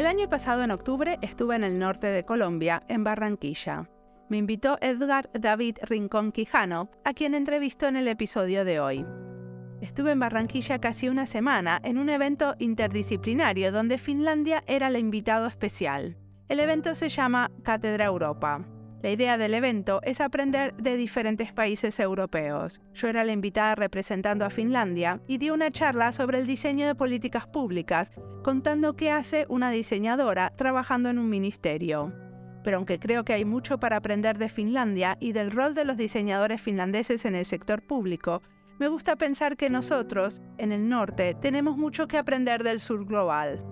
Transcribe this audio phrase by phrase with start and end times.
[0.00, 3.90] El año pasado, en octubre, estuve en el norte de Colombia, en Barranquilla.
[4.30, 9.04] Me invitó Edgar David Rincón Quijano, a quien entrevisto en el episodio de hoy.
[9.82, 15.46] Estuve en Barranquilla casi una semana en un evento interdisciplinario donde Finlandia era el invitado
[15.46, 16.16] especial.
[16.48, 18.64] El evento se llama Cátedra Europa.
[19.02, 22.82] La idea del evento es aprender de diferentes países europeos.
[22.92, 26.94] Yo era la invitada representando a Finlandia y di una charla sobre el diseño de
[26.94, 28.10] políticas públicas,
[28.44, 32.12] contando qué hace una diseñadora trabajando en un ministerio.
[32.62, 35.96] Pero aunque creo que hay mucho para aprender de Finlandia y del rol de los
[35.96, 38.42] diseñadores finlandeses en el sector público,
[38.78, 43.64] me gusta pensar que nosotros, en el norte, tenemos mucho que aprender del sur global.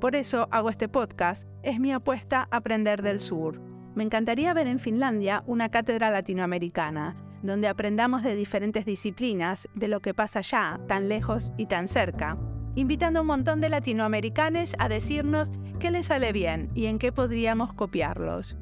[0.00, 3.65] Por eso hago este podcast, es mi apuesta a aprender del sur.
[3.96, 10.00] Me encantaría ver en Finlandia una cátedra latinoamericana, donde aprendamos de diferentes disciplinas, de lo
[10.00, 12.36] que pasa allá, tan lejos y tan cerca,
[12.74, 17.10] invitando a un montón de latinoamericanos a decirnos qué les sale bien y en qué
[17.10, 18.58] podríamos copiarlos.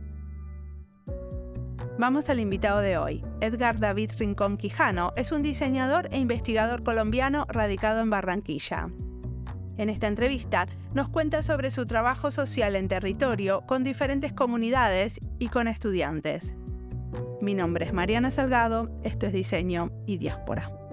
[1.99, 3.21] Vamos al invitado de hoy.
[3.41, 8.89] Edgar David Rincón Quijano es un diseñador e investigador colombiano radicado en Barranquilla.
[9.77, 15.49] En esta entrevista nos cuenta sobre su trabajo social en territorio con diferentes comunidades y
[15.49, 16.54] con estudiantes.
[17.41, 20.84] Mi nombre es Mariana Salgado, esto es Diseño y Diáspora.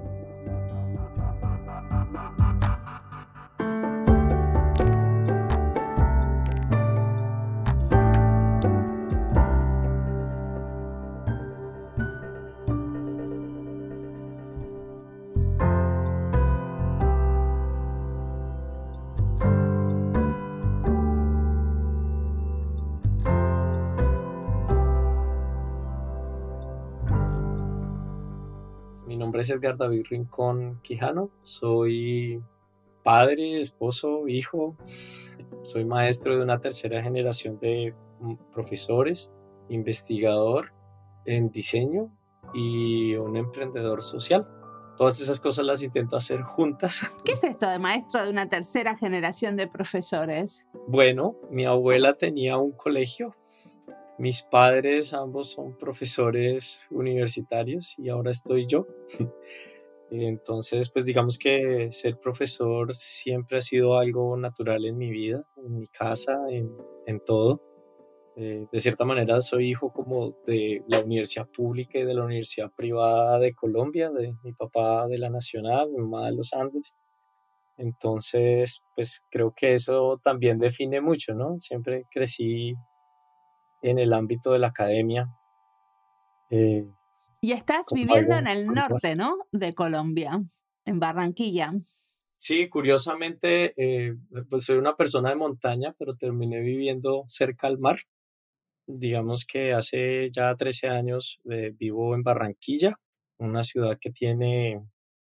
[29.41, 31.31] Nombre es Edgar David Rincón Quijano.
[31.41, 32.43] Soy
[33.03, 34.77] padre, esposo, hijo.
[35.63, 39.33] Soy maestro de una tercera generación de mm, profesores,
[39.69, 40.73] investigador
[41.25, 42.15] en diseño
[42.53, 44.47] y un emprendedor social.
[44.95, 47.01] Todas esas cosas las intento hacer juntas.
[47.25, 50.65] ¿Qué es esto de maestro de una tercera generación de profesores?
[50.87, 53.33] Bueno, mi abuela tenía un colegio
[54.21, 58.85] mis padres ambos son profesores universitarios y ahora estoy yo.
[60.11, 65.75] Entonces, pues digamos que ser profesor siempre ha sido algo natural en mi vida, en
[65.75, 67.63] mi casa, en, todo.
[68.35, 72.71] Eh, de cierta manera soy hijo como de la universidad pública y de la universidad
[72.77, 76.95] privada de Colombia, de mi papá de la Nacional, mi mamá de los Andes.
[77.77, 81.57] Entonces, pues creo que eso también define mucho, ¿no?
[81.57, 82.75] Siempre crecí
[83.81, 85.29] en el ámbito de la academia.
[86.49, 86.85] Eh,
[87.41, 89.35] y estás viviendo en el norte, ¿no?
[89.51, 90.39] De Colombia,
[90.85, 91.73] en Barranquilla.
[92.37, 94.15] Sí, curiosamente, eh,
[94.49, 97.97] pues soy una persona de montaña, pero terminé viviendo cerca al mar.
[98.87, 102.95] Digamos que hace ya 13 años eh, vivo en Barranquilla,
[103.39, 104.83] una ciudad que tiene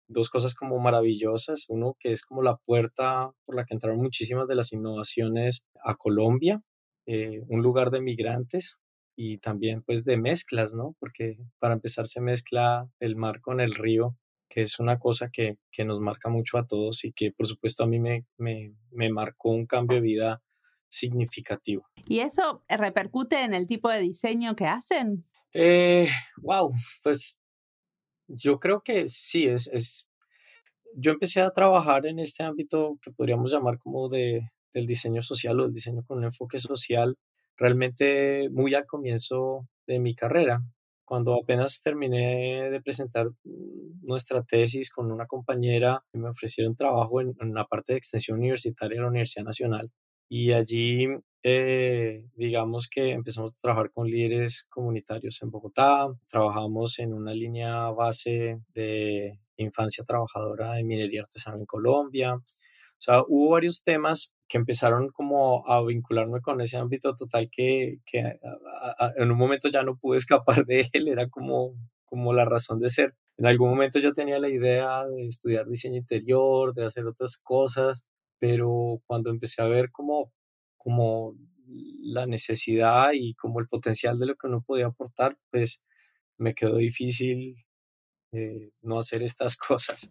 [0.08, 1.66] dos cosas como maravillosas.
[1.68, 5.94] Uno que es como la puerta por la que entraron muchísimas de las innovaciones a
[5.94, 6.60] Colombia
[7.12, 8.78] eh, un lugar de migrantes
[9.16, 10.94] y también pues de mezclas, ¿no?
[11.00, 14.16] Porque para empezar se mezcla el mar con el río,
[14.48, 17.82] que es una cosa que, que nos marca mucho a todos y que por supuesto
[17.82, 20.42] a mí me, me, me marcó un cambio de vida
[20.88, 21.84] significativo.
[22.06, 25.26] ¿Y eso repercute en el tipo de diseño que hacen?
[25.52, 26.06] Eh,
[26.36, 26.70] wow,
[27.02, 27.40] pues
[28.28, 30.08] yo creo que sí, es, es,
[30.94, 35.58] yo empecé a trabajar en este ámbito que podríamos llamar como de, del diseño social
[35.60, 37.16] o del diseño con un enfoque social
[37.60, 40.62] realmente muy al comienzo de mi carrera.
[41.04, 47.34] Cuando apenas terminé de presentar mm, nuestra tesis con una compañera, me ofrecieron trabajo en,
[47.40, 49.90] una parte de extensión universitaria de la Universidad Nacional.
[50.28, 51.08] Y allí,
[51.42, 57.90] eh, digamos que empezamos a trabajar con líderes comunitarios en Bogotá, trabajamos en una línea
[57.90, 62.40] base de infancia trabajadora de minería artesanal en Colombia.
[63.00, 68.00] O sea, hubo varios temas que empezaron como a vincularme con ese ámbito total que,
[68.04, 68.38] que
[69.16, 71.74] en un momento ya no pude escapar de él, era como,
[72.04, 73.14] como la razón de ser.
[73.38, 78.06] En algún momento yo tenía la idea de estudiar diseño interior, de hacer otras cosas,
[78.38, 80.30] pero cuando empecé a ver como,
[80.76, 81.36] como
[82.02, 85.82] la necesidad y como el potencial de lo que uno podía aportar, pues
[86.36, 87.64] me quedó difícil
[88.32, 90.10] eh, no hacer estas cosas.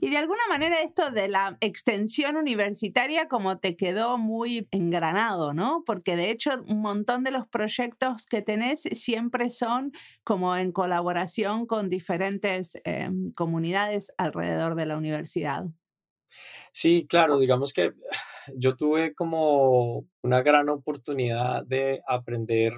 [0.00, 5.82] Y de alguna manera esto de la extensión universitaria como te quedó muy engranado, ¿no?
[5.84, 9.92] Porque de hecho un montón de los proyectos que tenés siempre son
[10.24, 15.66] como en colaboración con diferentes em, comunidades alrededor de la universidad.
[16.72, 17.92] Sí, claro, digamos que
[18.56, 22.72] yo tuve como una gran oportunidad de aprender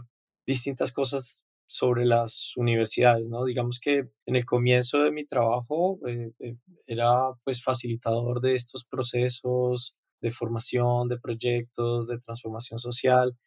[0.47, 3.47] distintas cosas sobre las universidades, ¿no?
[3.47, 8.85] Digamos que en el comienzo de mi trabajo eh, eh, era pues facilitador de estos
[8.85, 13.39] procesos de formación, de proyectos, de transformación social.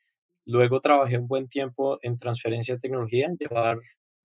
[0.44, 3.78] Luego trabajé un buen tiempo en transferencia de tecnología, en llevar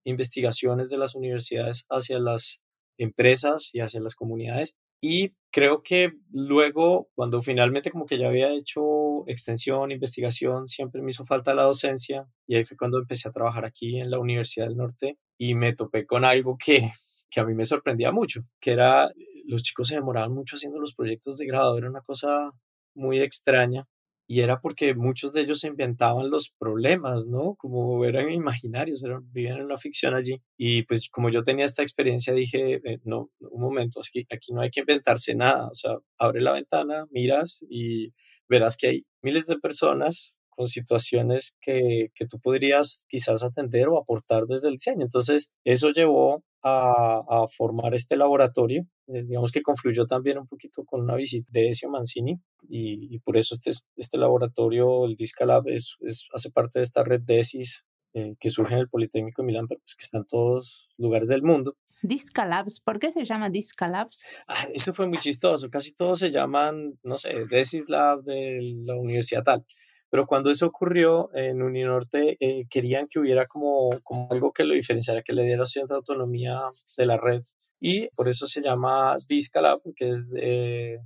[0.04, 2.62] investigaciones de las universidades hacia las
[2.96, 4.78] empresas y hacia las comunidades.
[5.00, 11.10] Y creo que luego, cuando finalmente como que ya había hecho extensión, investigación, siempre me
[11.10, 14.66] hizo falta la docencia y ahí fue cuando empecé a trabajar aquí en la Universidad
[14.66, 16.80] del Norte y me topé con algo que,
[17.30, 19.10] que a mí me sorprendía mucho, que era
[19.46, 22.52] los chicos se demoraban mucho haciendo los proyectos de grado, era una cosa
[22.94, 23.86] muy extraña
[24.30, 27.56] y era porque muchos de ellos inventaban los problemas, ¿no?
[27.56, 30.40] Como eran imaginarios, eran, vivían en una ficción allí.
[30.56, 34.60] Y pues como yo tenía esta experiencia, dije, eh, no, un momento, aquí, aquí no
[34.60, 38.12] hay que inventarse nada, o sea, abre la ventana, miras y
[38.48, 43.98] verás que hay miles de personas con situaciones que, que tú podrías quizás atender o
[43.98, 45.02] aportar desde el diseño.
[45.02, 50.84] Entonces, eso llevó a, a formar este laboratorio eh, digamos que confluyó también un poquito
[50.84, 55.68] con una visita de Ezio Mancini y, y por eso este, este laboratorio, el Discalab,
[55.68, 57.84] es, es, hace parte de esta red DESIS
[58.14, 61.28] eh, que surge en el Politécnico de Milán, pero pues que está en todos lugares
[61.28, 61.76] del mundo.
[62.02, 64.24] Discalabs, ¿por qué se llama Discalabs?
[64.48, 68.94] Ah, eso fue muy chistoso, casi todos se llaman, no sé, DESIS Lab de la
[68.96, 69.64] universidad tal.
[70.10, 74.74] Pero cuando eso ocurrió en Uninorte, eh, querían que hubiera como, como algo que lo
[74.74, 76.60] diferenciara, que le diera cierta autonomía
[76.96, 77.42] de la red.
[77.80, 80.98] Y por eso se llama Discalab, que es de,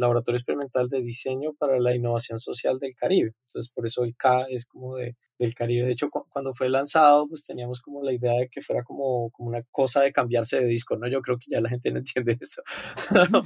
[0.00, 3.34] Laboratorio Experimental de Diseño para la Innovación Social del Caribe.
[3.46, 5.86] Entonces, por eso el K es como de, del Caribe.
[5.86, 9.48] De hecho, cuando fue lanzado, pues teníamos como la idea de que fuera como, como
[9.48, 11.08] una cosa de cambiarse de disco, ¿no?
[11.08, 12.62] Yo creo que ya la gente no entiende eso,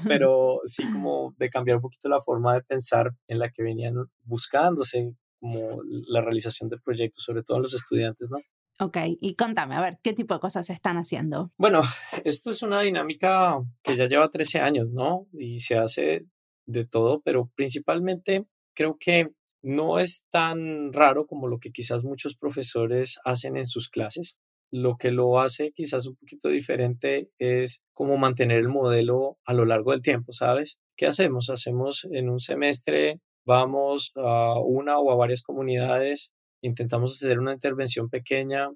[0.06, 3.94] pero sí como de cambiar un poquito la forma de pensar en la que venían
[4.22, 8.38] buscándose como la realización de proyectos, sobre todo en los estudiantes, ¿no?
[8.80, 11.52] Ok, y contame, a ver, ¿qué tipo de cosas se están haciendo?
[11.56, 11.82] Bueno,
[12.24, 15.28] esto es una dinámica que ya lleva 13 años, ¿no?
[15.32, 16.26] Y se hace
[16.66, 19.30] de todo, pero principalmente creo que
[19.62, 24.36] no es tan raro como lo que quizás muchos profesores hacen en sus clases.
[24.70, 29.64] Lo que lo hace quizás un poquito diferente es cómo mantener el modelo a lo
[29.64, 30.80] largo del tiempo, ¿sabes?
[30.96, 31.48] ¿Qué hacemos?
[31.48, 38.10] Hacemos en un semestre, vamos a una o a varias comunidades, intentamos hacer una intervención
[38.10, 38.70] pequeña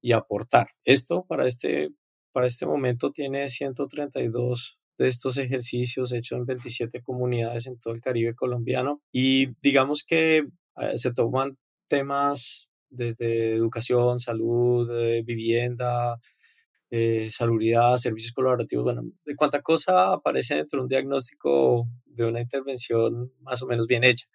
[0.00, 0.68] y aportar.
[0.84, 1.90] Esto para este,
[2.32, 8.00] para este momento tiene 132 de estos ejercicios hechos en 27 comunidades en todo el
[8.00, 10.38] Caribe colombiano y digamos que
[10.76, 16.18] eh, se toman temas desde educación, salud, eh, vivienda,
[16.90, 23.32] eh, servicios colaborativos, bueno, de cuánta cosa aparece dentro de un diagnóstico de una intervención
[23.40, 24.26] más o menos bien hecha.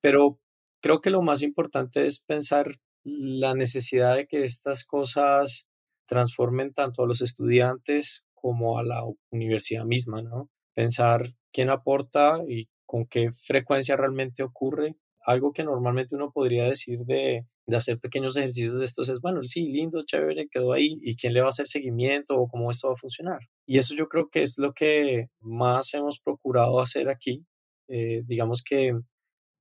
[0.00, 0.40] Pero
[0.80, 5.68] creo que lo más importante es pensar la necesidad de que estas cosas
[6.06, 10.50] transformen tanto a los estudiantes como a la universidad misma, ¿no?
[10.74, 14.96] Pensar quién aporta y con qué frecuencia realmente ocurre.
[15.24, 19.44] Algo que normalmente uno podría decir de, de hacer pequeños ejercicios de estos es, bueno,
[19.44, 22.88] sí, lindo, chévere, quedó ahí, ¿y quién le va a hacer seguimiento o cómo esto
[22.88, 23.38] va a funcionar?
[23.64, 27.46] Y eso yo creo que es lo que más hemos procurado hacer aquí.
[27.88, 28.98] Eh, digamos que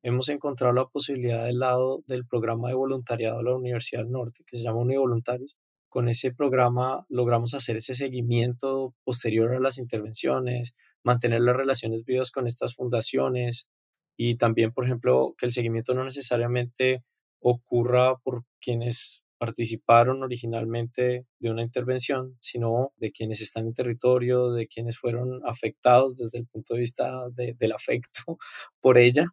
[0.04, 4.44] hemos encontrado la posibilidad del lado del programa de voluntariado de la Universidad del Norte,
[4.48, 5.58] que se llama Univoluntarios,
[5.92, 12.32] con ese programa logramos hacer ese seguimiento posterior a las intervenciones, mantener las relaciones vivas
[12.32, 13.68] con estas fundaciones
[14.16, 17.04] y también, por ejemplo, que el seguimiento no necesariamente
[17.42, 24.68] ocurra por quienes participaron originalmente de una intervención, sino de quienes están en territorio, de
[24.68, 28.38] quienes fueron afectados desde el punto de vista del afecto
[28.80, 29.26] por ella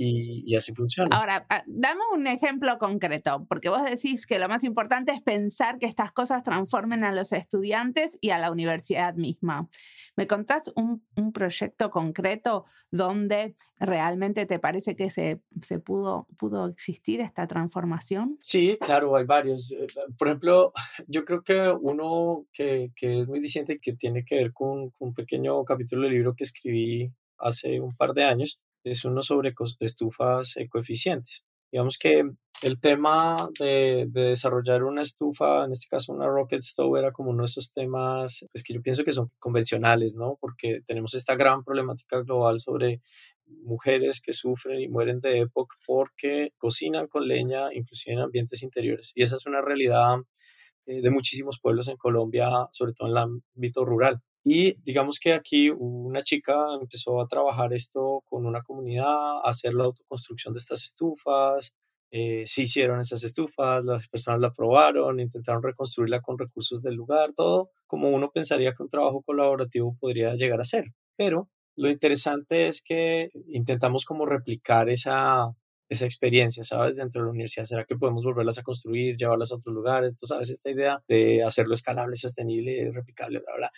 [0.00, 1.16] y, así funciona.
[1.16, 5.78] Ahora, ah, dame un ejemplo concreto, porque vos decís que lo más importante es pensar
[5.78, 9.68] que estas cosas transformen a los estudiantes y a la universidad misma.
[10.16, 16.68] ¿Me contás un, un proyecto concreto donde realmente te parece que se, se pudo, pudo
[16.68, 18.36] existir esta transformación?
[18.38, 19.72] Sí, claro, hay varios.
[19.72, 19.86] Eh,
[20.16, 20.72] por ejemplo,
[21.08, 24.90] yo creo que uno que, que es muy diciente y que tiene que ver con,
[24.90, 28.60] con un pequeño capítulo del libro que escribí hace un par de años,
[28.90, 31.44] es uno sobre estufas ecoeficientes.
[31.70, 32.24] Digamos que
[32.62, 37.30] el tema de, de, desarrollar una estufa, en este caso una rocket stove, era como
[37.30, 40.38] uno de esos temas pues, que yo pienso que son convencionales, ¿no?
[40.40, 43.00] Porque tenemos esta gran problemática global sobre
[43.46, 49.12] mujeres que sufren y mueren de época porque cocinan con leña, inclusive en ambientes interiores.
[49.14, 50.16] Y esa es una realidad
[50.86, 54.20] eh, de muchísimos pueblos en Colombia, sobre todo en el ámbito rural.
[54.44, 59.74] Y digamos que aquí una chica empezó a trabajar esto con una comunidad, a hacer
[59.74, 61.74] la autoconstrucción de estas estufas,
[62.10, 67.32] eh, se hicieron esas estufas, las personas la probaron, intentaron reconstruirla con recursos del lugar,
[67.34, 70.86] todo como uno pensaría que un trabajo colaborativo podría llegar a ser.
[71.16, 75.54] Pero lo interesante es que intentamos como replicar esa,
[75.88, 76.96] esa experiencia, ¿sabes?
[76.96, 77.66] Dentro de la universidad.
[77.66, 80.14] ¿Será que podemos volverlas a construir, llevarlas a otros lugares?
[80.14, 83.70] Tú sabes, esta idea de hacerlo escalable, sostenible, replicable, bla, bla.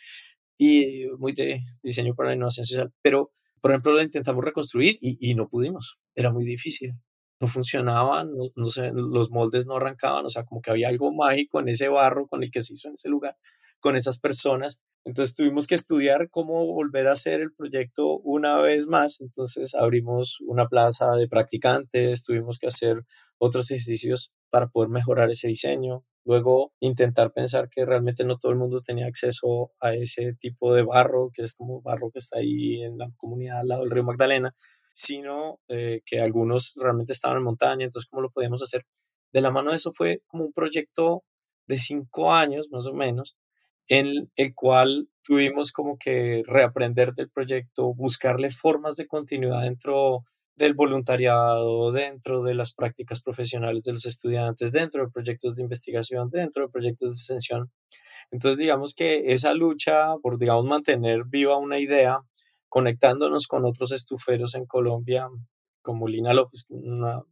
[0.63, 2.93] Y muy de diseño para la innovación social.
[3.01, 3.31] Pero,
[3.63, 5.99] por ejemplo, lo intentamos reconstruir y, y no pudimos.
[6.15, 6.93] Era muy difícil.
[7.41, 11.61] No funcionaban, no, no los moldes no arrancaban, o sea, como que había algo mágico
[11.61, 13.39] en ese barro con el que se hizo en ese lugar,
[13.79, 18.87] con esas personas entonces tuvimos que estudiar cómo volver a hacer el proyecto una vez
[18.87, 19.21] más.
[19.21, 23.05] Entonces abrimos una plaza de practicantes, tuvimos que hacer
[23.39, 26.05] otros ejercicios para poder mejorar ese diseño.
[26.31, 30.85] Luego intentar pensar que realmente no todo el mundo tenía acceso a ese tipo de
[30.85, 34.05] barro, que es como barro que está ahí en la comunidad al lado del río
[34.05, 34.55] Magdalena,
[34.93, 37.85] sino eh, que algunos realmente estaban en montaña.
[37.85, 38.87] Entonces, ¿cómo lo podíamos hacer?
[39.33, 41.25] De la mano de eso fue como un proyecto
[41.67, 43.37] de cinco años más o menos,
[43.89, 50.23] en el cual tuvimos como que reaprender del proyecto, buscarle formas de continuidad dentro
[50.61, 56.29] del voluntariado, dentro de las prácticas profesionales de los estudiantes, dentro de proyectos de investigación,
[56.31, 57.73] dentro de proyectos de extensión.
[58.31, 62.19] Entonces, digamos que esa lucha por, digamos, mantener viva una idea,
[62.69, 65.29] conectándonos con otros estuferos en Colombia,
[65.83, 67.23] como Lina López, una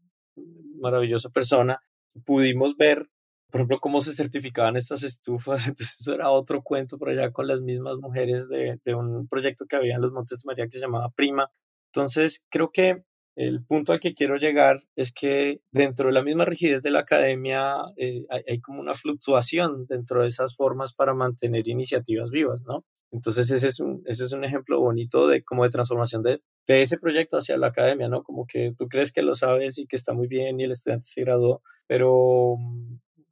[0.81, 1.79] maravillosa persona,
[2.25, 3.09] pudimos ver
[3.51, 5.67] por ejemplo, cómo se certificaban estas estufas.
[5.69, 9.65] Entonces, eso era otro cuento por allá con las mismas mujeres de, de un proyecto
[9.67, 11.51] que había en los Montes de María que se llamaba Prima.
[11.93, 13.03] Entonces, creo que
[13.39, 17.01] el punto al que quiero llegar es que dentro de la misma rigidez de la
[17.01, 22.85] academia eh, hay, como una fluctuación dentro de esas formas para mantener iniciativas vivas, ¿no?
[23.13, 26.83] Entonces ese es un, ese es un ejemplo bonito de como de transformación de, de
[26.83, 28.25] ese proyecto hacia la academia, ¿no?
[28.25, 31.07] Como que tú crees que lo sabes y que está muy bien y el estudiante
[31.07, 32.57] se graduó, pero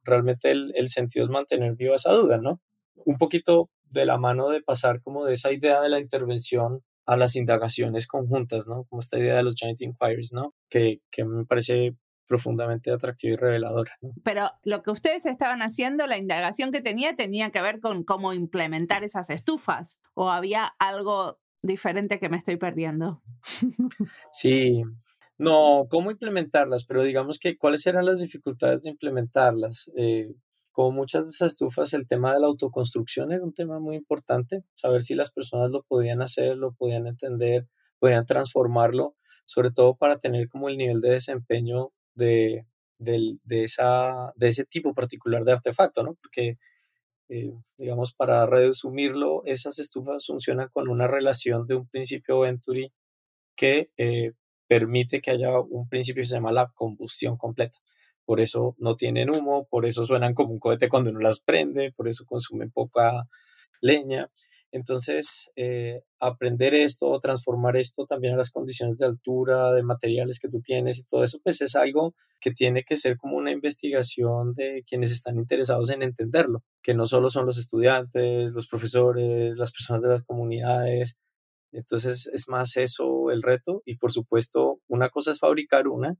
[0.03, 2.61] realmente el, el sentido es mantener viva esa duda, ¿no?
[2.95, 7.17] Un poquito de la mano de pasar como de esa idea de la intervención a
[7.17, 8.83] las indagaciones conjuntas, ¿no?
[8.85, 10.53] Como esta idea de los joint inquiries, ¿no?
[10.69, 11.95] Que, que me parece
[12.27, 13.93] profundamente atractiva y reveladora.
[14.01, 14.11] ¿no?
[14.23, 18.33] Pero lo que ustedes estaban haciendo, la indagación que tenía, tenía que ver con cómo
[18.33, 23.23] implementar esas estufas, o había algo diferente que me estoy perdiendo.
[24.31, 24.83] Sí,
[25.37, 29.89] no, cómo implementarlas, pero digamos que cuáles eran las dificultades de implementarlas.
[29.95, 30.33] Eh,
[30.77, 34.63] como muchas de esas estufas, el tema de la autoconstrucción era un tema muy importante,
[34.75, 37.67] saber si las personas lo podían hacer, lo podían entender,
[37.97, 39.15] podían transformarlo,
[39.45, 42.67] sobre todo para tener como el nivel de desempeño de,
[42.99, 46.13] de, de esa, de ese tipo particular de artefacto, ¿no?
[46.13, 46.59] Porque,
[47.29, 52.93] eh, digamos, para resumirlo, esas estufas funcionan con una relación de un principio Venturi
[53.55, 54.33] que eh,
[54.67, 57.79] permite que haya un principio que se llama la combustión completa.
[58.27, 61.93] Por eso no tienen humo, por eso suenan como un cohete cuando uno las prende,
[61.95, 63.23] por eso consumen poca
[63.79, 64.29] leña.
[64.73, 70.49] Entonces, eh, aprender esto transformar esto también a las condiciones de altura, de materiales que
[70.49, 74.53] tú tienes y todo eso, pues es algo que tiene que ser como una investigación
[74.53, 79.71] de quienes están interesados en entenderlo, que no solo son los estudiantes, los profesores, las
[79.71, 81.17] personas de las comunidades,
[81.71, 86.15] entonces es más eso el reto y por supuesto una cosa es fabricar una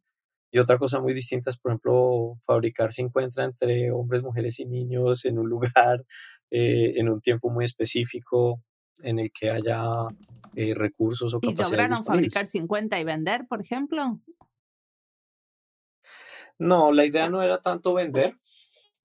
[0.51, 4.65] y otra cosa muy distinta es, por ejemplo, fabricar se encuentra entre hombres, mujeres y
[4.65, 6.05] niños en un lugar,
[6.51, 8.61] eh, en un tiempo muy específico
[9.03, 9.81] en el que haya
[10.55, 11.69] eh, recursos o capacidades.
[11.69, 14.21] ¿Y lograron fabricar 50 y vender, por ejemplo?
[16.57, 18.35] No, la idea no era tanto vender,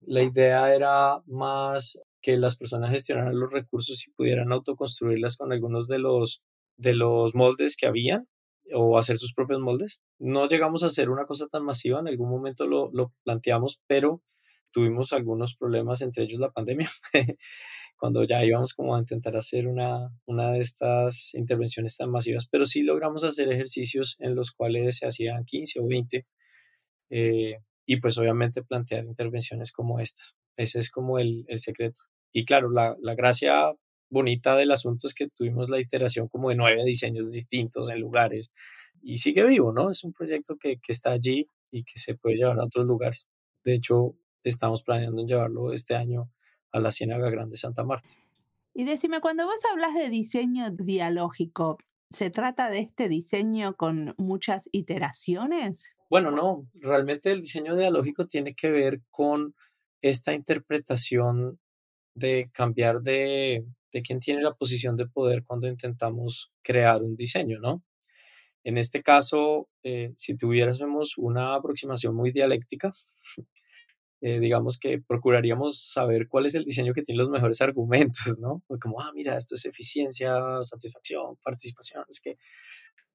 [0.01, 5.87] la idea era más que las personas gestionaran los recursos y pudieran autoconstruirlas con algunos
[5.87, 6.41] de los,
[6.77, 8.27] de los moldes que habían
[8.73, 10.01] o hacer sus propios moldes.
[10.19, 14.21] No llegamos a hacer una cosa tan masiva, en algún momento lo, lo planteamos, pero
[14.73, 16.89] tuvimos algunos problemas, entre ellos la pandemia,
[17.97, 22.65] cuando ya íbamos como a intentar hacer una, una de estas intervenciones tan masivas, pero
[22.65, 26.25] sí logramos hacer ejercicios en los cuales se hacían 15 o 20
[27.11, 30.35] eh, y pues obviamente plantear intervenciones como estas.
[30.57, 32.01] Ese es como el, el secreto.
[32.31, 33.71] Y claro, la, la gracia
[34.13, 38.53] bonita del asunto es que tuvimos la iteración como de nueve diseños distintos en lugares
[39.01, 39.89] y sigue vivo, ¿no?
[39.89, 43.27] Es un proyecto que, que, está allí y que se puede llevar a otros lugares.
[43.65, 46.31] De hecho, estamos planeando llevarlo este año
[46.71, 48.13] a la Ciénaga Grande Santa Marta.
[48.73, 51.77] Y decime, cuando vos hablas de diseño dialógico,
[52.09, 55.91] ¿se trata de este diseño con muchas iteraciones?
[56.09, 59.55] Bueno, no, realmente el diseño dialógico tiene que ver con
[60.01, 61.59] esta interpretación
[62.15, 67.59] de cambiar de, de quién tiene la posición de poder cuando intentamos crear un diseño,
[67.59, 67.83] ¿no?
[68.63, 72.91] En este caso, eh, si tuviésemos una aproximación muy dialéctica,
[74.21, 78.63] eh, digamos que procuraríamos saber cuál es el diseño que tiene los mejores argumentos, ¿no?
[78.81, 82.37] Como, ah, mira, esto es eficiencia, satisfacción, participación, es que...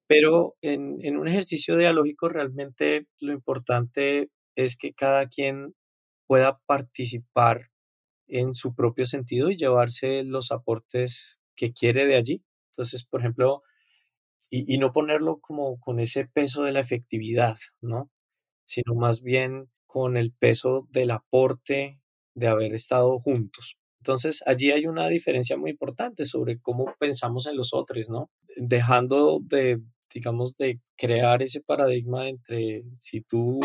[0.07, 5.75] Pero en, en un ejercicio dialógico realmente lo importante es que cada quien
[6.25, 7.68] pueda participar
[8.29, 12.43] en su propio sentido y llevarse los aportes que quiere de allí.
[12.71, 13.63] Entonces, por ejemplo,
[14.49, 18.09] y, no ponerlo como con ese peso de la efectividad, ¿no?
[18.65, 22.01] Sino más bien con el peso del aporte
[22.33, 23.77] de haber estado juntos.
[23.99, 28.31] Entonces, allí hay una diferencia muy importante sobre cómo pensamos en los otros, ¿no?
[28.55, 29.81] Dejando de,
[30.13, 33.59] digamos, de crear ese paradigma entre si tú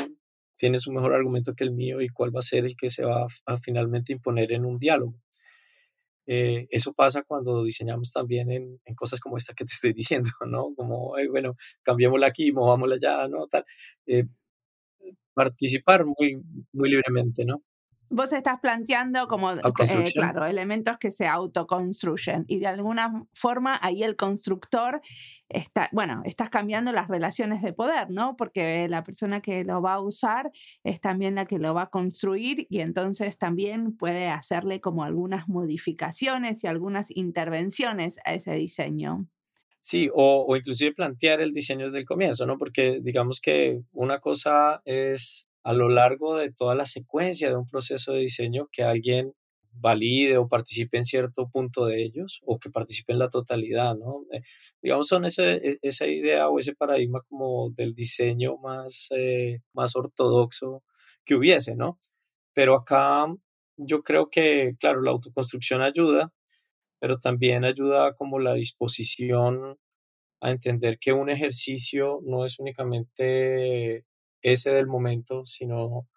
[0.56, 3.04] tienes un mejor argumento que el mío y cuál va a ser el que se
[3.04, 5.14] va a, finalmente imponer en un diálogo.
[6.26, 10.75] Eh, eso pasa cuando diseñamos también en, cosas como esta que te estoy diciendo, ¿no?
[10.76, 13.46] Como, bueno, cambiémosla aquí, movámosla allá, ¿no?
[13.46, 13.64] Tal.
[14.06, 14.25] Eh,
[15.34, 16.40] participar muy,
[16.73, 17.62] muy libremente, ¿no?
[18.11, 19.61] Vos estás planteando como, eh,
[20.14, 25.00] claro, elementos que se autoconstruyen y de alguna forma ahí el constructor
[25.49, 28.37] está, bueno, estás cambiando las relaciones de poder, ¿no?
[28.37, 30.50] Porque la persona que lo va a usar
[30.82, 35.49] es también la que lo va a construir y entonces también puede hacerle como algunas
[35.49, 39.26] modificaciones y algunas intervenciones a ese diseño.
[39.80, 42.56] Sí, o, o inclusive plantear el diseño desde el comienzo, ¿no?
[42.56, 47.67] Porque digamos que una cosa es a lo largo de toda la secuencia de un
[47.67, 49.35] proceso de diseño que alguien
[49.73, 54.25] valide o participe en cierto punto de ellos o que participe en la totalidad, ¿no?
[54.33, 54.43] Eh,
[54.83, 59.97] digamos, son ese, e, esa idea o ese paradigma como del diseño más, eh, más
[59.97, 60.85] ortodoxo
[61.25, 61.99] que hubiese, ¿no?
[62.55, 63.27] Pero acá
[63.77, 66.33] yo creo que, claro, la autoconstrucción ayuda,
[67.00, 69.79] pero también ayuda como la disposición
[70.41, 74.05] a entender que un ejercicio no es únicamente
[74.45, 76.09] ese del momento, sino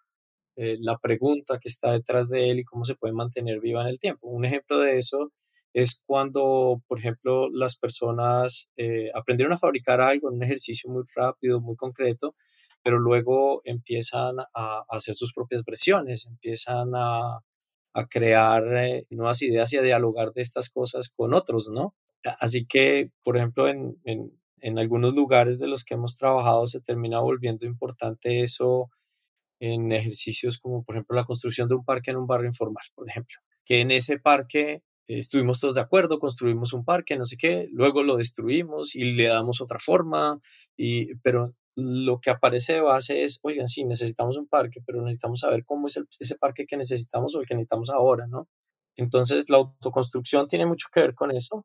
[0.56, 3.88] eh, la pregunta que está detrás de él y cómo se puede mantener viva en
[3.88, 4.28] el tiempo.
[4.28, 5.32] Un ejemplo de eso
[5.74, 11.04] es cuando, por ejemplo, las personas eh, aprendieron a fabricar algo en un ejercicio muy
[11.14, 12.34] rápido, muy concreto,
[12.82, 17.40] pero luego empiezan a, hacer sus propias versiones, empiezan a,
[17.94, 21.94] a crear eh, nuevas ideas y a dialogar de estas cosas con otros, ¿no?
[22.40, 23.96] Así que, por ejemplo, en,
[24.60, 28.90] en algunos lugares de los que hemos trabajado se termina volviendo importante eso
[29.60, 33.08] en ejercicios como por ejemplo la construcción de un parque en un barrio informal, por
[33.08, 37.68] ejemplo, que en ese parque estuvimos todos de acuerdo, construimos un parque, no sé qué,
[37.72, 40.38] luego lo destruimos y le damos otra forma,
[40.76, 45.40] y, pero lo que aparece de base es, oigan, sí, necesitamos un parque, pero necesitamos
[45.40, 48.48] saber cómo es ese parque que necesitamos o el que necesitamos ahora, ¿no?
[48.96, 51.64] Entonces, la autoconstrucción tiene mucho que ver con eso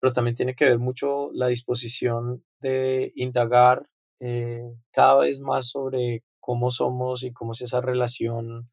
[0.00, 3.86] pero también tiene que ver mucho la disposición de indagar
[4.20, 8.70] eh, cada vez más sobre cómo somos y cómo es esa relación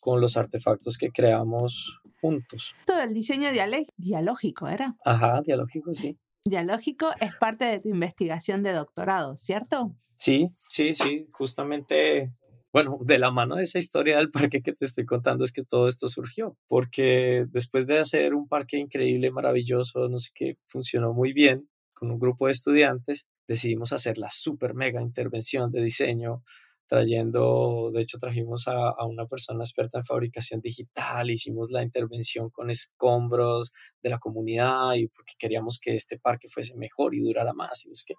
[0.00, 2.74] con los artefactos que creamos juntos.
[2.86, 3.50] Todo el diseño
[3.96, 4.96] dialógico, ¿era?
[5.04, 6.16] Ajá, dialógico, sí.
[6.44, 9.94] Dialógico es parte de tu investigación de doctorado, ¿cierto?
[10.16, 11.28] Sí, sí, sí.
[11.32, 12.32] Justamente
[12.72, 15.64] bueno, de la mano de esa historia del parque que te estoy contando es que
[15.64, 21.12] todo esto surgió, porque después de hacer un parque increíble, maravilloso, no sé qué, funcionó
[21.14, 26.42] muy bien con un grupo de estudiantes, decidimos hacer la super mega intervención de diseño,
[26.88, 32.70] trayendo, de hecho trajimos a, una persona experta en fabricación digital, hicimos la intervención con
[32.70, 37.86] escombros de la comunidad y porque queríamos que este parque fuese mejor y durara más
[37.86, 38.14] y sé qué.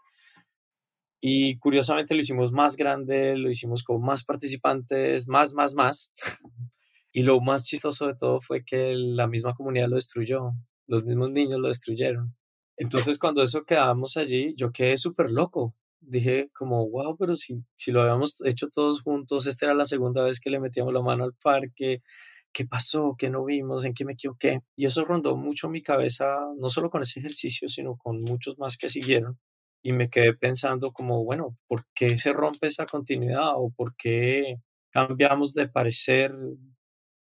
[1.21, 6.11] Y curiosamente lo hicimos más grande, lo hicimos con más participantes, más, más, más.
[7.11, 10.51] Y lo más chistoso de todo fue que la misma comunidad lo destruyó,
[10.85, 12.35] los mismos niños lo destruyeron.
[12.77, 15.75] Entonces cuando eso quedamos allí, yo quedé súper loco.
[16.01, 20.21] Dije como, wow, pero si, si lo habíamos hecho todos juntos, esta era la segunda
[20.21, 22.03] vez que le metíamos la mano al parque,
[22.53, 23.15] ¿qué pasó?
[23.17, 23.85] ¿Qué no vimos?
[23.85, 24.61] ¿En qué me equivoqué?
[24.75, 26.27] Y eso rondó mucho mi cabeza,
[26.59, 29.39] no solo con ese ejercicio, sino con muchos más que siguieron
[29.81, 34.57] y me quedé pensando como, bueno, ¿por qué se rompe esa continuidad o por qué
[34.91, 36.35] cambiamos de parecer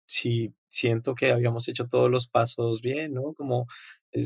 [0.07, 3.33] si siento que habíamos hecho todos los pasos bien, ¿no?
[3.33, 3.67] Como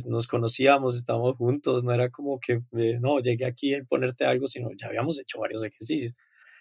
[0.08, 4.48] nos conocíamos, estábamos juntos, no era como que, eh, no, llegué aquí a ponerte algo,
[4.48, 6.14] sino ya habíamos hecho varios ejercicios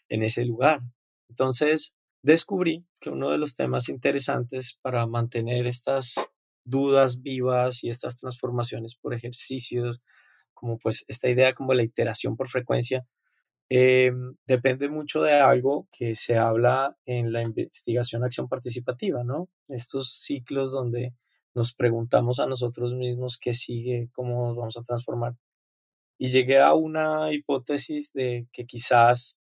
[0.08, 0.80] en ese lugar.
[1.28, 6.16] Entonces, descubrí que uno de los temas interesantes para mantener estas
[6.64, 10.00] dudas vivas y estas transformaciones por ejercicios
[10.62, 13.04] como pues esta idea como la iteración por frecuencia,
[13.68, 14.12] eh,
[14.46, 19.48] depende mucho de algo que se habla en la investigación acción participativa, ¿no?
[19.68, 21.14] Estos ciclos donde
[21.52, 25.34] nos preguntamos a nosotros mismos qué sigue, cómo nos vamos a transformar.
[26.16, 29.36] Y llegué a una hipótesis de que quizás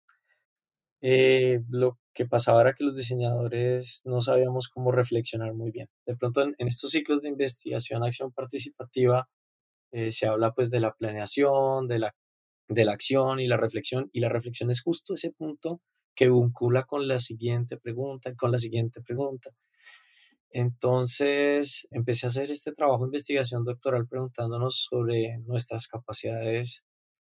[1.01, 5.87] eh, lo que pasaba era que los diseñadores no sabíamos cómo reflexionar muy bien.
[6.07, 9.29] De pronto en, estos ciclos de investigación, acción participativa,
[9.91, 12.15] eh, se habla pues de la planeación, de la,
[12.67, 15.81] de la acción y la reflexión, y la reflexión es justo ese punto
[16.15, 19.51] que vincula con la siguiente pregunta, con la siguiente pregunta.
[20.51, 26.83] Entonces empecé a hacer este trabajo de investigación doctoral preguntándonos sobre nuestras capacidades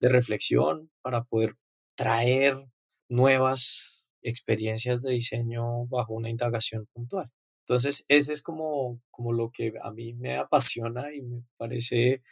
[0.00, 1.56] de reflexión para poder
[1.94, 2.54] traer
[3.08, 7.30] nuevas experiencias de diseño bajo una indagación puntual.
[7.66, 12.22] Entonces, ese es como, como lo que a mí me apasiona y me parece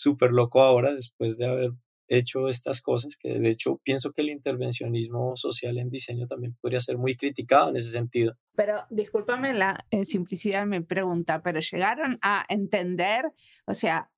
[0.00, 1.70] súper loco ahora después de haber
[2.08, 6.80] hecho estas cosas, que de hecho pienso que el intervencionismo social en diseño también podría
[6.80, 8.36] ser muy criticado en ese sentido.
[8.56, 13.26] Pero discúlpame la eh, simplicidad de mi pregunta, pero llegaron a entender,
[13.66, 14.10] o sea,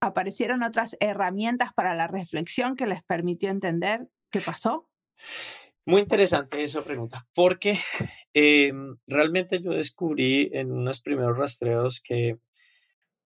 [0.00, 4.88] aparecieron otras herramientas para la reflexión que les permitió entender qué pasó.
[5.84, 7.78] Muy interesante esa pregunta, porque
[8.34, 12.38] em, realmente yo descubrí en unos primeros rastreos que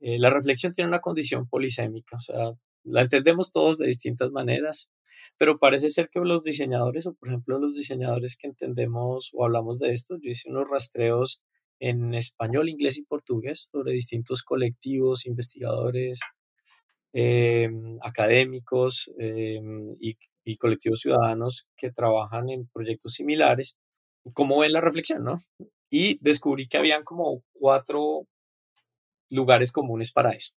[0.01, 2.53] eh, la reflexión tiene una condición polisémica, o sea,
[2.85, 4.91] la entendemos todos de distintas maneras,
[5.37, 9.79] pero parece ser que los diseñadores, o por ejemplo los diseñadores que entendemos o hablamos
[9.79, 11.43] de esto, yo hice unos rastreos
[11.81, 16.21] en español, inglés y portugués sobre distintos colectivos, investigadores,
[17.13, 23.79] em, académicos em, y, y, colectivos ciudadanos que trabajan en proyectos similares,
[24.35, 25.39] cómo ven la reflexión, ¿no?
[25.91, 28.27] Y descubrí que habían como cuatro
[29.31, 30.55] lugares comunes para eso.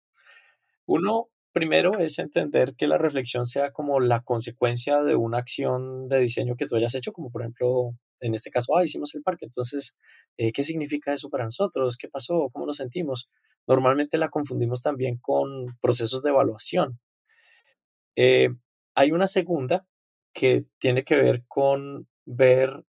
[0.85, 6.19] Uno primero es entender que la reflexión sea como la consecuencia de una acción de
[6.19, 9.45] diseño que tú hayas hecho, como por ejemplo, en este caso, ah, hicimos el parque,
[9.45, 9.95] entonces,
[10.37, 11.97] eh, ¿qué significa eso para nosotros?
[11.97, 12.49] ¿Qué pasó?
[12.51, 13.29] ¿Cómo nos sentimos?
[13.67, 16.99] Normalmente la confundimos también con procesos de evaluación.
[18.15, 18.49] Eh,
[18.95, 19.85] hay una segunda
[20.33, 22.85] que tiene que ver con ver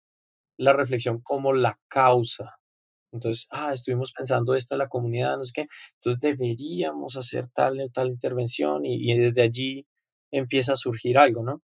[0.58, 2.58] la reflexión como la causa
[3.12, 7.80] entonces, ah, estuvimos pensando esto en la comunidad, no sé qué, entonces deberíamos hacer tal
[7.94, 9.88] tal intervención y, desde allí
[10.32, 11.62] empieza a surgir algo, ¿no?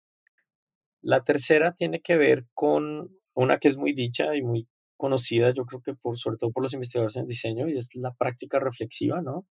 [1.03, 5.65] La tercera tiene que ver con una que es muy dicha y muy conocida, yo
[5.65, 9.23] creo que por, sobre todo por los investigadores en diseño, y es la práctica reflexiva,
[9.23, 9.47] ¿no?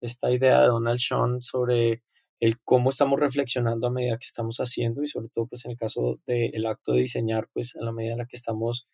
[0.00, 2.02] Esta idea de Donald Sean sobre
[2.40, 5.78] el cómo estamos reflexionando a medida que estamos haciendo y sobre todo pues en el
[5.78, 8.88] caso del acto de diseñar, pues en la medida en la que estamos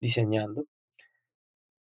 [0.00, 0.64] diseñando.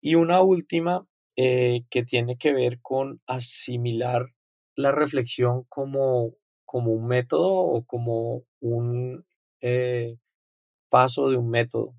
[0.05, 4.33] Y una última eh, que tiene que ver con asimilar
[4.75, 6.35] la reflexión como,
[6.65, 9.25] como un método o como un
[9.61, 10.17] eh,
[10.89, 11.95] paso de un método.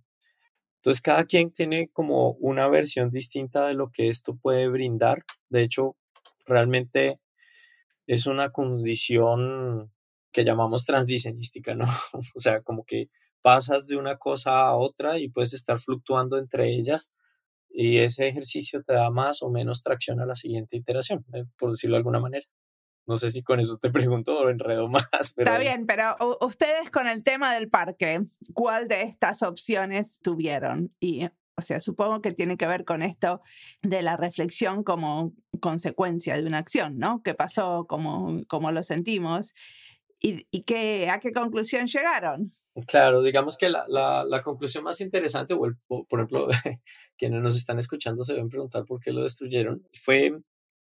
[0.77, 5.25] Entonces, cada quien tiene como una versión distinta de lo que esto puede brindar.
[5.49, 5.97] De hecho,
[6.47, 7.21] realmente
[8.07, 9.95] es una condición
[10.31, 11.87] que llamamos transdiseñística, ¿no?
[12.13, 13.09] o sea, como que
[13.41, 17.15] pasas de una cosa a otra y puedes estar fluctuando entre ellas
[17.77, 21.73] y ese ejercicio te da más o menos tracción a la siguiente iteración, eh, por
[21.73, 22.47] decirlo de alguna manera.
[23.07, 25.35] No sé si con eso te pregunto o enredo más.
[25.37, 25.51] Pero...
[25.51, 28.21] Está bien, pero ustedes con el tema del parque,
[28.55, 30.95] ¿cuál de estas opciones tuvieron?
[31.01, 33.43] Y, o sea, supongo que tiene que ver con esto
[33.83, 37.23] de la reflexión como consecuencia de una acción, ¿no?
[37.25, 37.87] ¿Qué pasó?
[37.89, 39.53] ¿Cómo, cómo lo sentimos?
[40.21, 42.51] ¿Y, y qué, a qué conclusión llegaron?
[42.89, 46.49] Claro, digamos que la, la, la conclusión más interesante, o, por ejemplo,
[47.17, 50.33] quienes nos están escuchando se deben preguntar por qué lo destruyeron, fue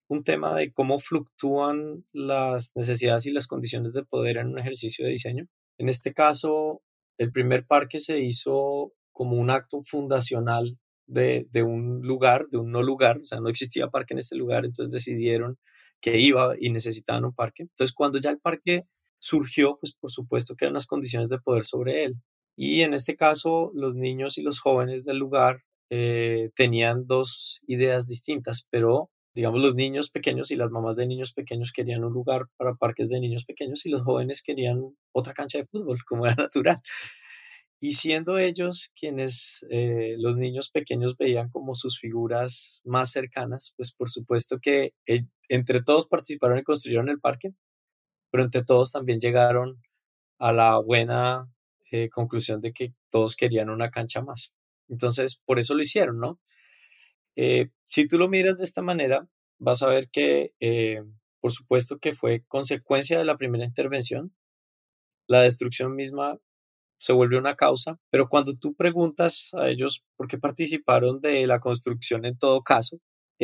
[0.07, 5.05] un tema de cómo fluctúan las necesidades y las condiciones de poder en un ejercicio
[5.05, 5.45] de diseño.
[5.77, 6.81] En este caso,
[7.19, 12.71] el primer parque se hizo como un acto fundacional de, de un lugar, de un
[12.71, 15.59] no lugar, o sea, no existía parque en este lugar, entonces decidieron
[16.01, 17.63] que iba y necesitaban un parque.
[17.63, 18.87] Entonces, cuando ya el parque
[19.23, 22.15] surgió, pues por supuesto que hay unas condiciones de poder sobre él.
[22.57, 28.07] Y en este caso, los niños y los jóvenes del lugar eh, tenían dos ideas
[28.07, 32.43] distintas, pero digamos los niños pequeños y las mamás de niños pequeños querían un lugar
[32.57, 34.81] para parques de niños pequeños y los jóvenes querían
[35.13, 36.77] otra cancha de fútbol, como era natural.
[37.79, 43.93] Y siendo ellos quienes eh, los niños pequeños veían como sus figuras más cercanas, pues
[43.93, 47.53] por supuesto que eh, entre todos participaron y construyeron el parque,
[48.33, 49.79] pero entre todos también llegaron
[50.39, 51.53] a la buena
[51.91, 54.55] eh, conclusión de que todos querían una cancha más.
[54.89, 56.39] Entonces, por eso lo hicieron, ¿no?
[57.35, 59.27] Eh, si tú lo miras de esta manera,
[59.59, 61.03] vas a ver que, eh,
[61.41, 64.35] por supuesto, que fue consecuencia de la primera intervención.
[65.27, 66.39] La destrucción misma
[66.97, 71.59] se vuelve una causa, pero cuando tú preguntas a ellos por qué participaron de la
[71.59, 72.97] construcción en todo caso,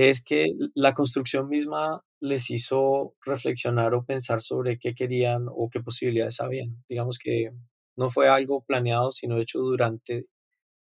[0.08, 5.82] es que la construcción misma les hizo reflexionar o pensar sobre qué querían o qué
[5.82, 6.84] posibilidades habían.
[6.88, 7.52] Digamos que
[7.98, 10.26] no fue algo planeado, sino hecho durante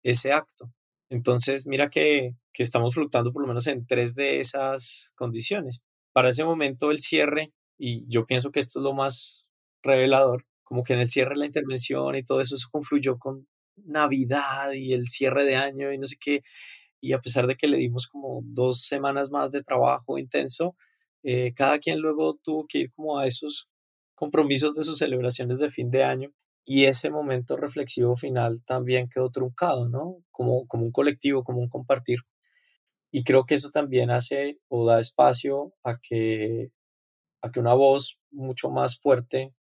[0.03, 0.71] ese acto.
[1.09, 5.81] Entonces, mira que, que estamos fluctuando por lo menos en tres de esas condiciones.
[6.13, 9.49] Para ese momento el cierre, y yo pienso que esto es lo más
[9.81, 14.73] revelador, como que en el cierre la intervención y todo eso, eso confluyó con Navidad
[14.73, 16.43] y el cierre de año y no sé qué,
[17.01, 20.75] y a pesar de que le dimos como dos semanas más de trabajo intenso,
[21.23, 23.69] eh, cada quien luego tuvo que ir como a esos
[24.15, 26.33] compromisos de sus celebraciones de fin de año
[26.65, 30.17] y ese momento reflexivo final también quedó truncado, ¿no?
[30.31, 32.19] Como, como un colectivo, como un compartir.
[33.11, 36.71] Y creo que eso también hace o da espacio a que,
[37.41, 39.53] a que una voz mucho más fuerte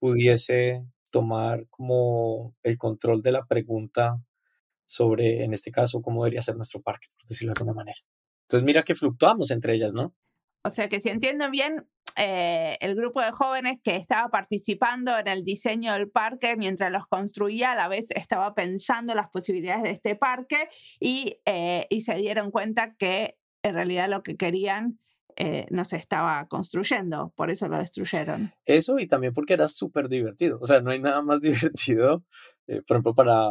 [0.00, 4.20] pudiese tomar como el control de la pregunta
[4.90, 7.98] sobre, en este caso, cómo debería ser nuestro parque, por decirlo de alguna manera.
[8.48, 10.16] Entonces, mira que fluctuamos entre ellas, ¿no?
[10.64, 15.28] O sea que si entiendo bien, eh, el grupo de jóvenes que estaba participando en
[15.28, 19.90] el diseño del parque mientras los construía, a la vez estaba pensando las posibilidades de
[19.90, 24.98] este parque y, eh, y se dieron cuenta que en realidad lo que querían
[25.36, 28.52] eh, no se estaba construyendo, por eso lo destruyeron.
[28.64, 31.40] Eso y también porque era súper divertido, o sea, no hay nada más
[31.80, 32.24] divertido,
[32.66, 33.50] eh, por ejemplo, para,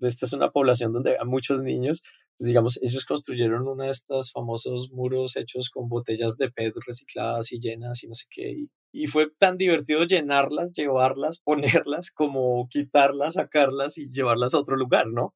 [0.00, 2.02] esta es una población donde hay muchos niños,
[2.36, 7.52] pues, digamos, ellos construyeron uno de estos famosos muros hechos con botellas de PET recicladas
[7.52, 12.68] y llenas y no sé qué, y, y fue tan divertido llenarlas, llevarlas, ponerlas, como
[12.70, 15.34] quitarlas, sacarlas y llevarlas a otro lugar, ¿no?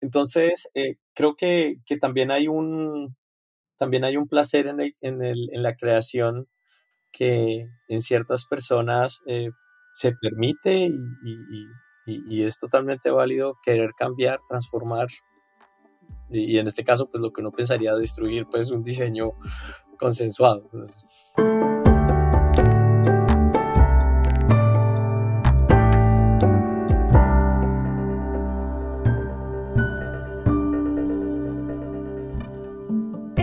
[0.00, 3.16] Entonces, eh, creo que, que también hay un,
[3.78, 6.48] también hay un placer en, en, el, en la creación
[7.12, 9.50] que en ciertas personas eh,
[9.94, 10.90] se permite
[11.24, 15.08] y, es totalmente válido querer cambiar, transformar
[16.30, 19.32] y, en este caso pues lo que uno pensaría destruir pues un diseño
[19.98, 20.70] consensuado.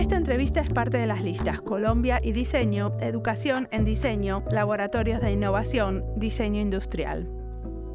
[0.08, 0.52] Pues.
[0.56, 6.60] es parte de las listas Colombia y Diseño, Educación en Diseño, Laboratorios de Innovación, Diseño
[6.60, 7.26] Industrial.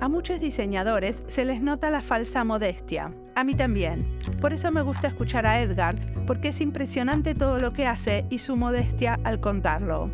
[0.01, 4.19] A muchos diseñadores se les nota la falsa modestia, a mí también.
[4.41, 8.39] Por eso me gusta escuchar a Edgar, porque es impresionante todo lo que hace y
[8.39, 10.09] su modestia al contarlo.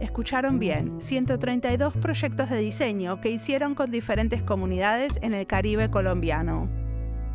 [0.00, 6.81] Escucharon bien, 132 proyectos de diseño que hicieron con diferentes comunidades en el Caribe colombiano.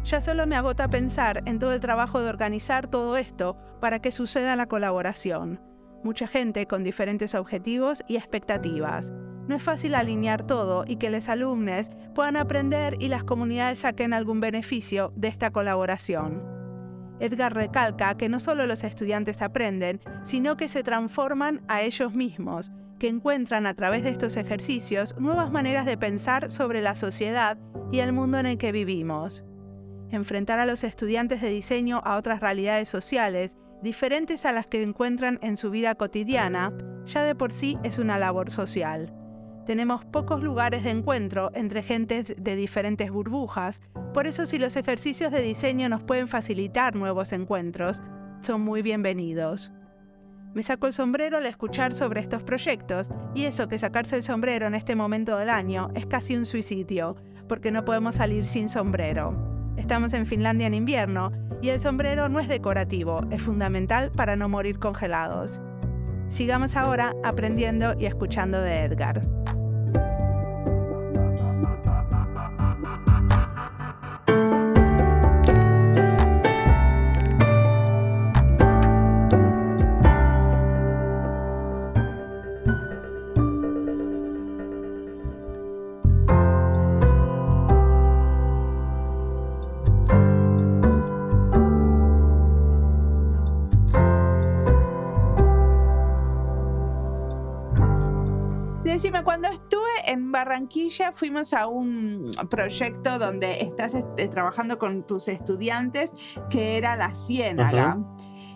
[0.07, 4.13] Ya solo me agota pensar en todo el trabajo de organizar todo esto para que
[4.13, 5.59] suceda la colaboración.
[6.01, 9.11] Mucha gente con diferentes objetivos y expectativas.
[9.49, 14.13] No es fácil alinear todo y que los alumnos puedan aprender y las comunidades saquen
[14.13, 16.41] algún beneficio de esta colaboración.
[17.19, 22.71] Edgar recalca que no solo los estudiantes aprenden, sino que se transforman a ellos mismos,
[22.97, 27.57] que encuentran a través de estos ejercicios nuevas maneras de pensar sobre la sociedad
[27.91, 29.43] y el mundo en el que vivimos.
[30.11, 35.37] Enfrentar a los estudiantes de diseño a otras realidades sociales diferentes a las que encuentran
[35.41, 36.73] en su vida cotidiana,
[37.05, 39.13] ya de por sí es una labor social.
[39.65, 43.81] Tenemos pocos lugares de encuentro entre gentes de diferentes burbujas,
[44.13, 48.01] por eso si los ejercicios de diseño nos pueden facilitar nuevos encuentros,
[48.39, 49.71] son muy bienvenidos.
[50.53, 54.67] Me saco el sombrero al escuchar sobre estos proyectos, y eso que sacarse el sombrero
[54.67, 57.17] en este momento del año es casi un suicidio,
[57.49, 59.56] porque no podemos salir sin sombrero.
[59.77, 64.49] Estamos en Finlandia en invierno y el sombrero no es decorativo, es fundamental para no
[64.49, 65.61] morir congelados.
[66.27, 69.21] Sigamos ahora aprendiendo y escuchando de Edgar.
[99.23, 106.15] Cuando estuve en Barranquilla fuimos a un proyecto donde estás este, trabajando con tus estudiantes
[106.49, 107.99] que era la Ciénaga.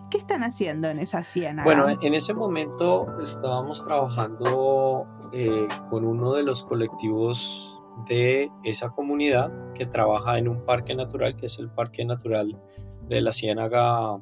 [0.10, 1.64] ¿Qué están haciendo en esa ciénaga?
[1.64, 9.52] Bueno, en ese momento estábamos trabajando eh, con uno de los colectivos de esa comunidad
[9.74, 12.62] que trabaja en un parque natural, que es el Parque Natural
[13.08, 14.18] de la Ciénaga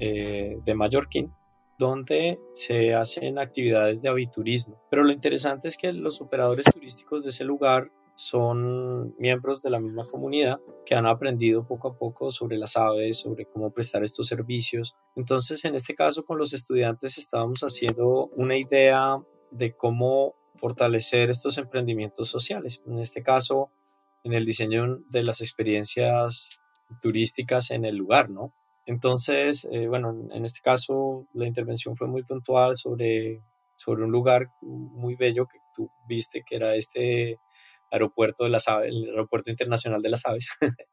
[0.00, 1.32] eh, de Mallorquín
[1.78, 4.80] donde se hacen actividades de aviturismo.
[4.90, 9.80] Pero lo interesante es que los operadores turísticos de ese lugar son miembros de la
[9.80, 14.28] misma comunidad que han aprendido poco a poco sobre las aves, sobre cómo prestar estos
[14.28, 14.94] servicios.
[15.16, 21.58] Entonces, en este caso, con los estudiantes estábamos haciendo una idea de cómo fortalecer estos
[21.58, 22.82] emprendimientos sociales.
[22.86, 23.70] En este caso,
[24.24, 26.60] en el diseño de las experiencias
[27.00, 28.52] turísticas en el lugar, ¿no?
[28.86, 33.40] Entonces, eh, bueno, en este caso la intervención fue muy puntual sobre,
[33.76, 37.38] sobre un lugar muy bello que tú viste, que era este
[37.92, 40.48] aeropuerto de las aves, el aeropuerto internacional de las aves,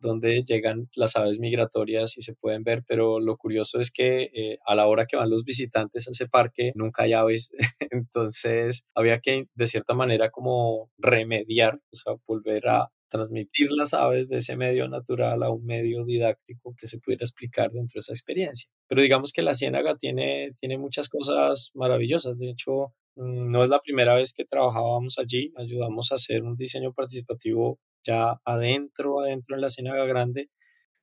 [0.00, 4.58] donde llegan las aves migratorias y se pueden ver, pero lo curioso es que eh,
[4.66, 7.52] a la hora que van los visitantes a ese parque nunca hay aves,
[7.90, 14.28] entonces había que de cierta manera como remediar, o sea, volver a transmitir las aves
[14.28, 18.12] de ese medio natural a un medio didáctico que se pudiera explicar dentro de esa
[18.12, 18.70] experiencia.
[18.88, 23.70] Pero digamos que la ciénaga tiene, tiene muchas cosas maravillosas, de hecho Mm, no es
[23.70, 29.56] la primera vez que trabajábamos allí, ayudamos a hacer un diseño participativo ya adentro, adentro
[29.56, 30.48] en la Ciénaga Grande,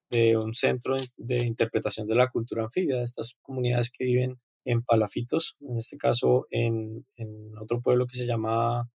[0.09, 4.83] de un centro de interpretación de la cultura anfibia, de estas comunidades que viven en
[4.83, 8.89] palafitos, en este caso en, en otro pueblo que se llama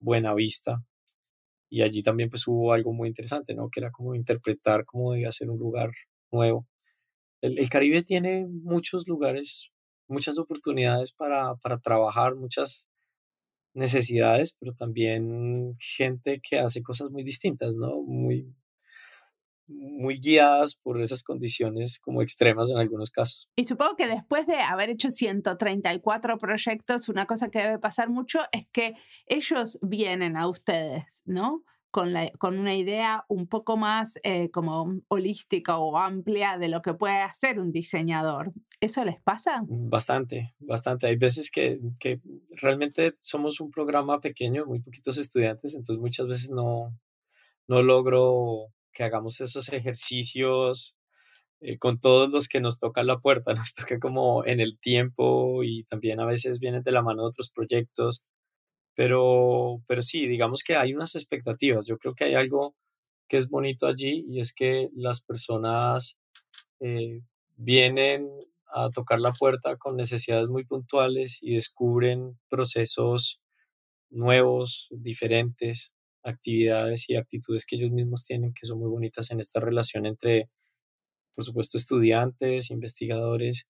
[0.00, 0.82] Buenavista.
[1.70, 3.68] Y allí también pues hubo algo muy interesante, ¿no?
[3.70, 5.90] Que era como interpretar cómo debía ser un lugar
[6.32, 6.66] nuevo.
[7.40, 9.70] El, el Caribe tiene muchos lugares
[10.08, 12.88] muchas oportunidades para, para trabajar, muchas
[13.74, 18.02] necesidades, pero también gente que hace cosas muy distintas, ¿no?
[18.02, 18.54] Muy,
[19.66, 23.48] muy guiadas por esas condiciones como extremas en algunos casos.
[23.56, 28.40] Y supongo que después de haber hecho 134 proyectos, una cosa que debe pasar mucho
[28.52, 28.94] es que
[29.26, 31.64] ellos vienen a ustedes, ¿no?
[31.94, 36.82] con, la, con una idea un poco más eh, como holística o amplia de lo
[36.82, 38.52] que puede hacer un diseñador.
[38.80, 39.62] ¿Eso les pasa?
[39.68, 41.06] Bastante, bastante.
[41.06, 42.20] Hay veces que, que
[42.60, 46.98] realmente somos un programa pequeño, muy poquitos estudiantes, entonces muchas veces no,
[47.68, 50.96] no logro que hagamos esos ejercicios
[51.60, 55.62] eh, con todos los que nos toca la puerta, nos toca como en el tiempo
[55.64, 58.24] y también a veces vienen de la mano de otros proyectos.
[58.94, 61.86] Pero, pero sí, digamos que hay unas expectativas.
[61.86, 62.76] Yo creo que hay algo
[63.28, 66.18] que es bonito allí y es que las personas
[66.80, 67.22] eh,
[67.56, 68.28] vienen
[68.66, 73.40] a tocar la puerta con necesidades muy puntuales y descubren procesos
[74.10, 75.93] nuevos, diferentes,
[76.24, 80.50] actividades y actitudes que ellos mismos tienen que son muy bonitas en esta relación entre,
[81.34, 83.68] por supuesto, estudiantes, investigadores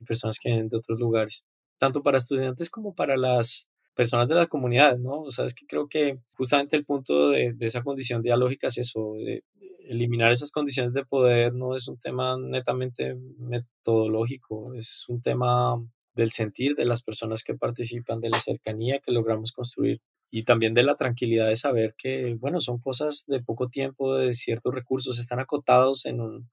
[0.00, 1.46] y personas que vienen de otros lugares,
[1.78, 5.22] tanto para estudiantes como para las personas de las comunidades, ¿no?
[5.22, 8.78] O sea, es que creo que justamente el punto de, de esa condición dialógica es
[8.78, 9.42] eso, de
[9.88, 15.76] eliminar esas condiciones de poder no es un tema netamente metodológico, es un tema
[16.14, 20.74] del sentir de las personas que participan, de la cercanía que logramos construir y también
[20.74, 25.18] de la tranquilidad de saber que, bueno, son cosas de poco tiempo, de ciertos recursos,
[25.18, 26.50] están acotados en un,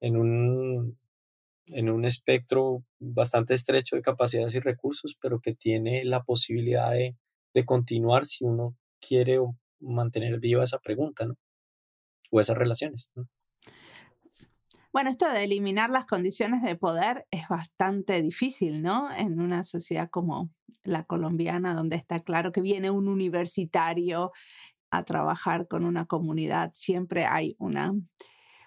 [0.00, 0.98] en un
[1.72, 7.16] en un espectro bastante estrecho de capacidades y recursos, pero que tiene la posibilidad de,
[7.66, 9.40] continuar si uno quiere
[9.80, 11.34] mantener viva esa pregunta, ¿no?
[12.30, 13.10] O esas relaciones.
[14.92, 19.10] Bueno, esto de eliminar las condiciones de poder es bastante difícil, ¿no?
[19.14, 20.50] En una sociedad como
[20.82, 24.32] la colombiana, donde está claro que viene un universitario
[24.90, 27.92] a trabajar con una comunidad, siempre hay una,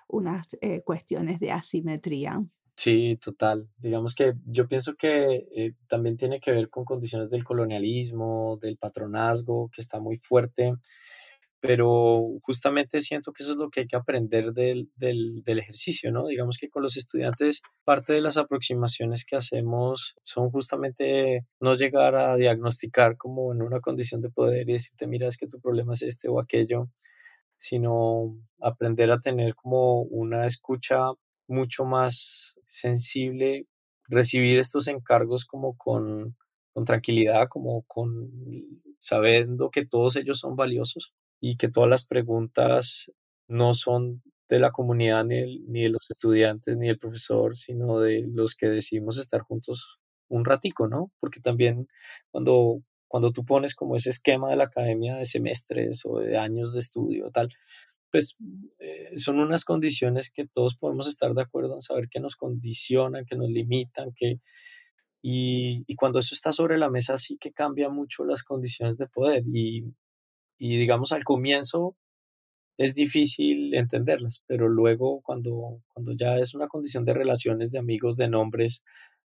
[0.07, 2.43] unas eh, cuestiones de asimetría.
[2.75, 3.69] Sí, total.
[3.77, 8.77] Digamos que yo pienso que eh, también tiene que ver con condiciones del colonialismo, del
[8.77, 10.73] patronazgo, que está muy fuerte,
[11.61, 16.11] pero justamente siento que eso es lo que hay que aprender del, del, del ejercicio,
[16.11, 16.25] ¿no?
[16.25, 22.15] Digamos que con los estudiantes parte de las aproximaciones que hacemos son justamente no llegar
[22.15, 25.93] a diagnosticar como en una condición de poder y decirte, mira, es que tu problema
[25.93, 26.89] es este o aquello,
[27.59, 31.11] sino aprender a tener como una escucha
[31.47, 33.67] mucho más sensible
[34.07, 36.35] recibir estos encargos como con,
[36.73, 38.31] con tranquilidad, como con
[38.97, 43.11] sabiendo que todos ellos son valiosos y que todas las preguntas
[43.47, 48.55] no son de la comunidad ni, de los estudiantes ni del profesor, sino de los
[48.55, 51.11] que decidimos estar juntos un ratico, ¿no?
[51.19, 51.87] Porque también
[52.29, 56.73] cuando, cuando tú pones como ese esquema de la academia de semestres o de años
[56.73, 57.49] de estudio, tal,
[58.11, 58.35] pues
[58.79, 63.25] eh, son unas condiciones que todos podemos estar de acuerdo en saber que nos condicionan,
[63.25, 64.39] que nos limitan, que...
[65.23, 69.07] Y, y cuando eso está sobre la mesa sí que cambia mucho las condiciones de
[69.07, 69.85] poder y,
[70.61, 71.97] y digamos al comienzo
[72.77, 78.15] es difícil entenderlas, pero luego cuando, cuando ya es una condición de relaciones, de amigos,
[78.15, 78.83] de nombres,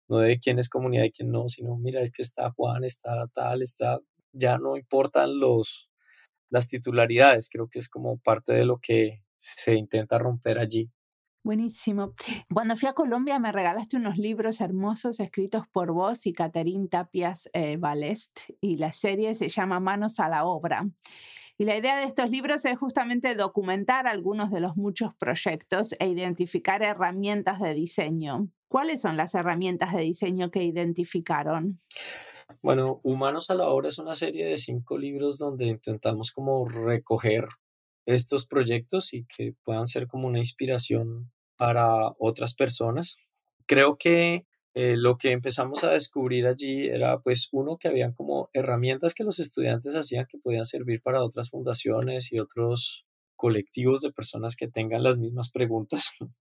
[0.08, 3.26] no de quién es comunidad y quién no, sino mira, es que está Juan, está
[3.34, 3.98] tal, está,
[4.32, 5.90] ya no importan los,
[6.50, 7.48] las titularidades.
[7.50, 10.88] Creo que es como parte de lo que se intenta romper allí.
[11.44, 12.14] Buenísimo.
[12.50, 17.50] Cuando fui a Colombia me regalaste unos libros hermosos escritos por vos y Caterín Tapias
[17.52, 20.88] eh, Balest y la serie se llama Manos a la Obra.
[21.58, 26.08] Y la idea de estos libros es justamente documentar algunos de los muchos proyectos e
[26.08, 28.48] identificar herramientas de diseño.
[28.66, 31.78] ¿Cuáles son las herramientas de diseño que identificaron?
[32.62, 37.48] Bueno, Humanos a la Obra es una serie de cinco libros donde intentamos como recoger
[38.06, 43.16] estos proyectos y que puedan ser como una inspiración para otras personas.
[43.66, 48.50] Creo que eh, lo que empezamos a descubrir allí era pues uno que habían como
[48.52, 54.12] herramientas que los estudiantes hacían que podían servir para otras fundaciones y otros colectivos de
[54.12, 56.10] personas que tengan las mismas preguntas.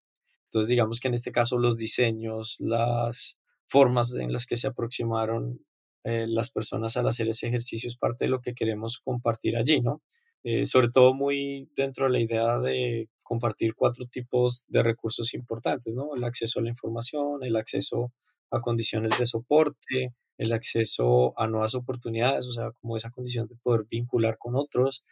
[0.46, 3.38] Entonces digamos que en este caso los diseños, las
[3.68, 5.64] formas en las que se aproximaron
[6.04, 9.80] eh, las personas al hacer ese ejercicio es parte de lo que queremos compartir allí,
[9.82, 10.02] ¿no?
[10.44, 15.94] Eh, sobre todo muy dentro de la idea de compartir cuatro tipos de recursos importantes,
[15.94, 16.16] ¿no?
[16.16, 18.12] El acceso a la información, el acceso
[18.52, 23.56] a condiciones de soporte, el acceso a nuevas oportunidades, o sea, como esa condición de
[23.56, 25.06] poder vincular con otros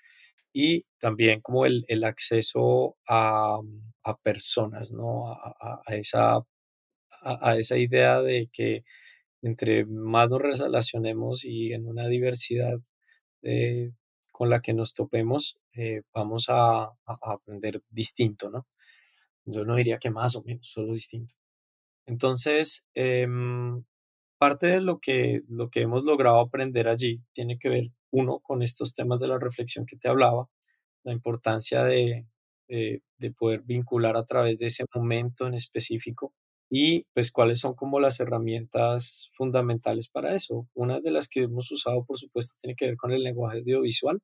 [0.53, 3.57] y también como el, el acceso a,
[4.03, 5.31] a, personas, ¿no?
[5.33, 6.45] A, a esa,
[7.21, 8.83] a, esa idea de que
[9.41, 12.79] entre más nos relacionemos y en una diversidad
[13.43, 13.91] eh,
[14.41, 18.65] con la que nos topemos, eh, vamos a, aprender distinto, ¿no?
[19.45, 21.35] Yo no diría que más o menos, solo distinto.
[22.07, 23.83] Entonces, em,
[24.39, 28.63] parte de lo que, lo que hemos logrado aprender allí tiene que ver, uno, con
[28.63, 30.47] estos temas de la reflexión que te hablaba,
[31.03, 32.25] la importancia de,
[32.67, 36.33] de poder vincular a través de ese momento en específico
[36.73, 40.69] y pues cuáles son como las herramientas fundamentales para eso.
[40.73, 44.21] Una de las que hemos usado, por supuesto, tiene que ver con el lenguaje audiovisual.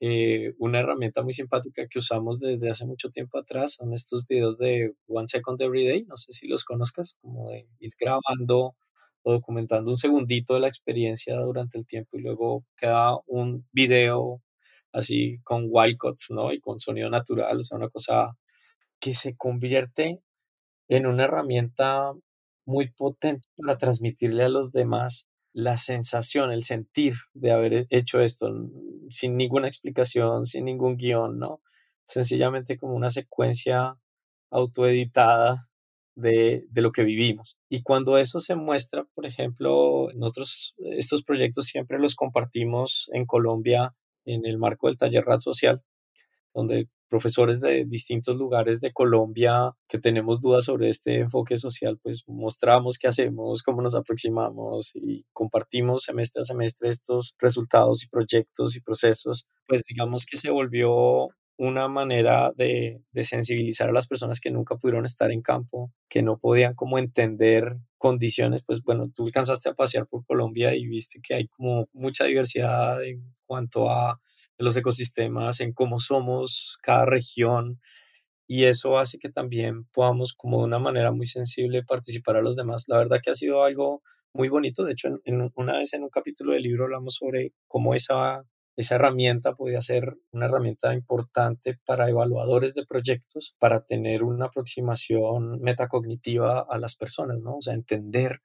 [0.00, 4.58] Eh, una herramienta muy simpática que usamos desde hace mucho tiempo atrás son estos videos
[4.58, 8.76] de One Second Every Day, no sé si los conozcas, como de ir grabando
[9.22, 14.42] o documentando un segundito de la experiencia durante el tiempo y luego queda un video
[14.92, 16.52] así con wild cuts, ¿no?
[16.52, 18.36] Y con sonido natural, o sea, una cosa
[19.00, 20.20] que se convierte
[20.88, 22.12] en una herramienta
[22.66, 28.52] muy potente para transmitirle a los demás la sensación, el sentir de haber hecho esto
[29.08, 31.60] sin ninguna explicación, sin ningún guion, ¿no?
[32.04, 33.96] Sencillamente como una secuencia
[34.50, 35.68] autoeditada
[36.16, 37.56] de, de, lo que vivimos.
[37.68, 43.26] Y cuando eso se muestra, por ejemplo, en otros, estos proyectos siempre los compartimos en
[43.26, 45.82] Colombia en el marco del taller Rat Social,
[46.52, 52.24] donde profesores de distintos lugares de Colombia que tenemos dudas sobre este enfoque social, pues
[52.26, 58.76] mostramos qué hacemos, cómo nos aproximamos y compartimos semestre a semestre estos resultados y proyectos
[58.76, 64.40] y procesos, pues digamos que se volvió una manera de, de, sensibilizar a las personas
[64.40, 69.26] que nunca pudieron estar en campo, que no podían como entender condiciones, pues bueno, tú
[69.26, 74.18] alcanzaste a pasear por Colombia y viste que hay como mucha diversidad en cuanto a
[74.58, 77.80] en los ecosistemas, en cómo somos cada región,
[78.46, 82.56] y eso hace que también podamos como de una manera muy sensible participar a los
[82.56, 82.84] demás.
[82.88, 84.02] La verdad que ha sido algo
[84.34, 87.94] muy bonito, de hecho en, una vez en un capítulo del libro hablamos sobre cómo
[87.94, 88.44] esa,
[88.76, 95.60] esa herramienta podía ser una herramienta importante para evaluadores de proyectos, para tener una aproximación
[95.60, 97.56] metacognitiva a las personas, ¿no?
[97.56, 98.40] O sea, entender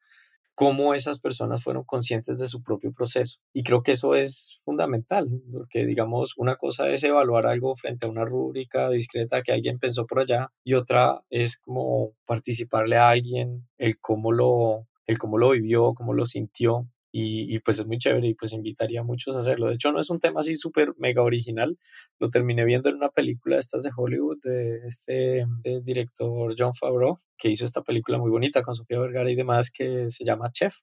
[0.59, 3.39] cómo esas personas fueron conscientes de su propio proceso.
[3.53, 8.09] Y creo que eso es fundamental, porque digamos, una cosa es evaluar algo frente a
[8.09, 13.69] una rúbrica discreta que alguien pensó por allá y otra es como participarle a alguien
[13.77, 17.97] el cómo lo, el cómo lo vivió, cómo lo sintió y, y, pues es muy
[17.97, 19.67] chévere y pues invitaría a muchos a hacerlo.
[19.67, 21.77] De hecho, no es un tema así súper mega original.
[22.19, 25.45] Lo terminé viendo en una película de estas de Hollywood de este
[25.83, 30.05] director John Favreau, que hizo esta película muy bonita con Sofía Vergara y demás que
[30.09, 30.75] se llama Chef.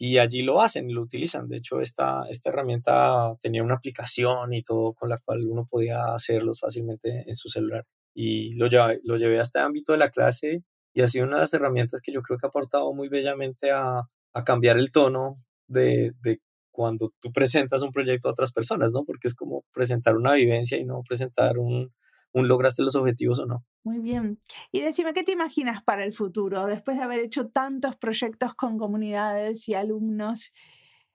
[0.00, 1.48] Y allí lo hacen lo utilizan.
[1.48, 6.14] De hecho, esta, esta herramienta tenía una aplicación y todo con la cual uno podía
[6.14, 7.84] hacerlo fácilmente en su celular.
[8.14, 10.62] Y lo llevé, lo llevé a este ámbito de la clase
[10.94, 13.70] y ha sido una de las herramientas que yo creo que ha aportado muy bellamente
[13.70, 14.02] a,
[14.34, 15.34] a cambiar el tono
[15.68, 16.40] de, de
[16.70, 19.04] cuando tú presentas un proyecto a otras personas, ¿no?
[19.04, 21.92] Porque es como presentar una vivencia y no presentar un,
[22.32, 23.64] un lograste los objetivos o no.
[23.84, 24.38] Muy bien.
[24.72, 26.66] Y decime, ¿qué te imaginas para el futuro?
[26.66, 30.52] Después de haber hecho tantos proyectos con comunidades y alumnos,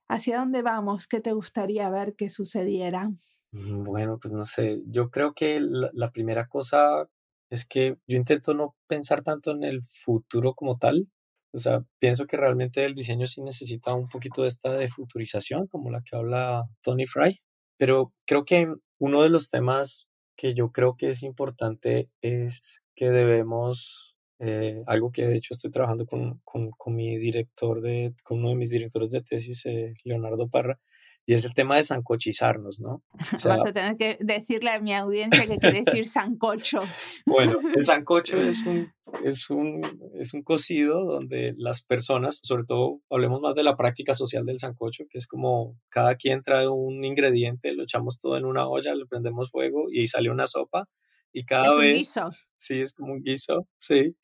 [0.07, 1.07] ¿hacia dónde vamos?
[1.07, 3.09] ¿Qué te gustaría ver que sucediera?
[3.51, 7.07] Mm, bueno, pues no sé, yo creo que la, la primera cosa
[7.49, 11.07] es que yo intento no pensar tanto en el futuro como tal,
[11.53, 15.67] o sea, pienso que realmente el diseño sí necesita un poquito de esta de futurización,
[15.67, 17.37] como la que habla Tony Fry,
[17.77, 18.67] Pero creo que
[18.99, 25.11] uno de los temas que yo creo que es importante es que debemos, eh, algo
[25.11, 28.71] que de hecho estoy trabajando con, con, con, mi director de, con uno de mis
[28.71, 30.79] directores de tesis, eh, Leonardo Parra,
[31.26, 33.03] y es el tema de sancochizarnos, ¿no?
[33.45, 36.80] Vas a tener que decirle a mi audiencia que quiere decir sancocho.
[37.26, 38.91] Bueno, el sancocho es un,
[39.24, 39.82] es, un,
[40.19, 44.59] es un cocido donde las personas, sobre todo hablemos más de la práctica social del
[44.59, 48.93] sancocho, que es como cada quien trae un ingrediente, lo echamos todo en una olla,
[48.93, 50.88] le prendemos fuego y sale una sopa.
[51.32, 51.89] Y cada es vez...
[51.89, 52.24] Un guiso.
[52.30, 54.15] Sí, es como un guiso, sí.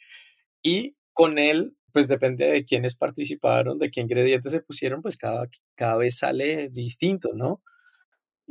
[0.61, 5.47] Y con él pues depende de quiénes participaron, de qué ingredientes se pusieron, pues cada,
[5.75, 7.61] cada vez sale distinto, ¿no?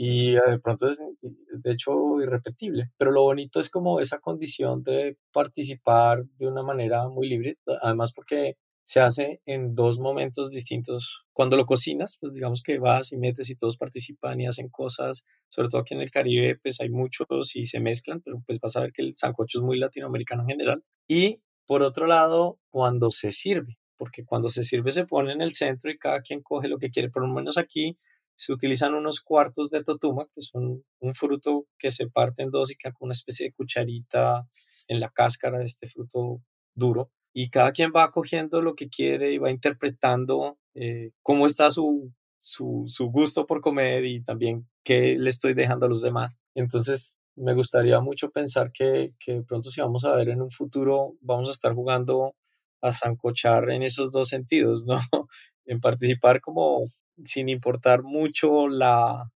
[0.00, 2.92] Y eh, de pronto es, de hecho, irrepetible.
[2.98, 8.12] Pero lo bonito es como esa condición de participar de una manera muy libre, además
[8.14, 11.24] porque se hace en dos momentos distintos.
[11.32, 15.24] Cuando lo cocinas, pues digamos que vas y metes y todos participan y hacen cosas,
[15.50, 18.76] sobre todo aquí en el Caribe, pues hay muchos y se mezclan, pero pues vas
[18.76, 20.84] a ver que el sancocho es muy latinoamericano en general.
[21.06, 25.52] Y por otro lado, cuando se sirve, porque cuando se sirve se pone en el
[25.52, 27.98] centro y cada quien coge lo que quiere, por lo menos aquí
[28.34, 32.70] se utilizan unos cuartos de totuma, que son un fruto que se parte en dos
[32.70, 34.48] y queda con una especie de cucharita
[34.86, 36.40] en la cáscara de este fruto
[36.74, 37.10] duro.
[37.34, 42.14] Y cada quien va cogiendo lo que quiere y va interpretando eh, cómo está su,
[42.38, 46.38] su, su gusto por comer y también qué le estoy dejando a los demás.
[46.54, 51.14] Entonces, me gustaría mucho pensar que, que pronto si vamos a ver en un futuro,
[51.20, 52.34] vamos a estar jugando
[52.82, 54.98] a zancochar en esos dos sentidos, ¿no?
[55.66, 56.84] en participar como
[57.24, 59.30] sin importar mucho la,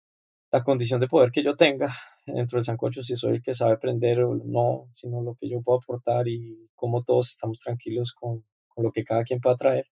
[0.52, 1.92] la condición de poder que yo tenga
[2.26, 5.60] dentro del sancocho, si soy el que sabe aprender o no, sino lo que yo
[5.62, 9.86] puedo aportar y cómo todos estamos tranquilos con, con lo que cada quien pueda traer.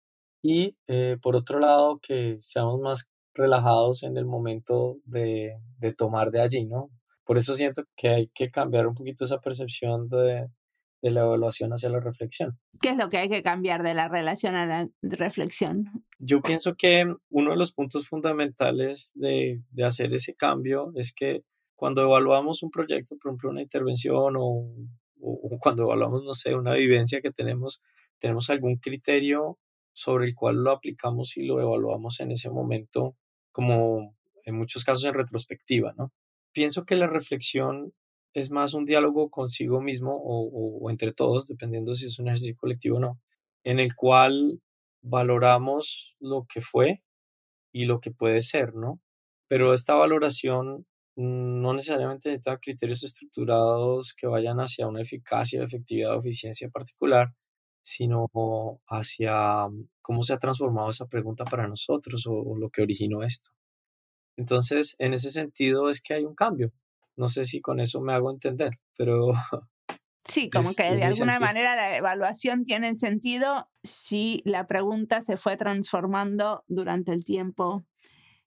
[0.44, 6.32] Y eh, por otro lado, que seamos más relajados en el momento de, de tomar
[6.32, 6.90] de allí, ¿no?
[7.30, 10.48] Por eso siento que hay que cambiar un poquito esa percepción de,
[11.04, 12.58] de la evaluación hacia la reflexión.
[12.82, 15.86] ¿Qué es lo que hay que cambiar de la relación a la reflexión?
[16.18, 21.44] Yo pienso que uno de los puntos fundamentales de, de hacer ese cambio es que
[21.76, 24.74] cuando evaluamos un proyecto, por ejemplo, una intervención o,
[25.22, 27.84] o, cuando evaluamos, no sé, una vivencia que tenemos,
[28.18, 29.60] tenemos algún criterio
[29.94, 33.16] sobre el cual lo aplicamos y lo evaluamos en ese momento,
[33.52, 34.16] como
[34.46, 36.12] en muchos casos en retrospectiva, ¿no?
[36.54, 37.94] Pienso que la reflexión
[38.34, 42.98] es más un diálogo consigo mismo o, entre todos, dependiendo si es un ejercicio colectivo
[42.98, 43.20] o no,
[43.64, 44.62] en el cual
[45.02, 47.04] valoramos lo que fue
[47.74, 49.00] y lo que puede ser, ¿no?
[49.48, 50.86] Pero esta valoración
[51.16, 57.34] no necesariamente necesita criterios estructurados que vayan hacia una eficacia, efectividad o eficiencia particular,
[57.82, 58.30] sino
[58.88, 59.68] hacia
[60.02, 63.50] cómo se ha transformado esa pregunta para nosotros o lo que originó esto.
[64.40, 66.72] Entonces, en ese sentido es que hay un cambio.
[67.18, 69.34] No sé si con eso me hago entender, pero...
[70.26, 75.58] Sí, como que de alguna manera la evaluación tiene sentido si la pregunta se fue
[75.58, 77.84] transformando durante el tiempo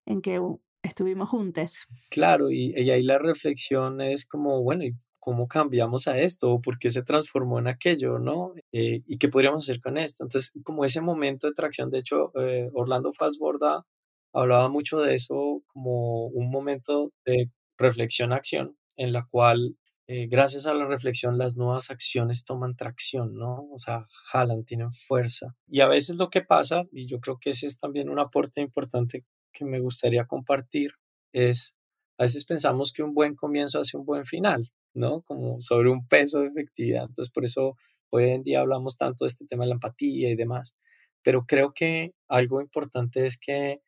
[0.07, 0.41] en que
[0.85, 1.81] estuvimos juntos.
[2.09, 6.61] Claro, y, ahí la reflexión es como, bueno, ¿y cómo cambiamos a esto?
[6.61, 8.21] ¿Por qué se transformó en aquello?
[8.21, 8.53] ¿no?
[8.71, 10.23] Eh, ¿Y qué podríamos hacer con esto?
[10.23, 13.85] Entonces, como ese momento de tracción, de hecho, eh, Orlando Falsborda
[14.33, 19.77] hablaba mucho de eso como un momento de reflexión-acción en la cual
[20.09, 23.69] eh, gracias a la reflexión las nuevas acciones toman tracción, ¿no?
[23.73, 25.57] O sea, jalan, tienen fuerza.
[25.67, 28.61] Y a veces lo que pasa, y yo creo que ese es también un aporte
[28.61, 30.93] importante que me gustaría compartir,
[31.33, 31.77] es
[32.19, 35.23] a veces pensamos que un buen comienzo hace un buen final, ¿no?
[35.23, 37.05] Como sobre un peso de efectividad.
[37.05, 37.77] Entonces, por eso
[38.11, 40.77] hoy en día hablamos tanto de este tema de la empatía y demás.
[41.23, 43.81] Pero creo que algo importante es que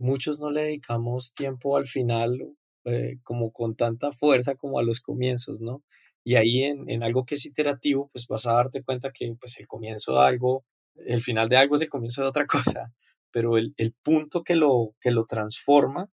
[0.00, 5.00] muchos no le dedicamos tiempo al final eh, como con tanta fuerza como a los
[5.00, 5.84] comienzos, ¿no?
[6.24, 9.58] Y ahí en, en, algo que es iterativo, pues vas a darte cuenta que pues
[9.60, 10.64] el comienzo de algo,
[10.96, 12.92] el final de algo es el comienzo de otra cosa,
[13.30, 16.10] pero el, el punto que lo, que lo transforma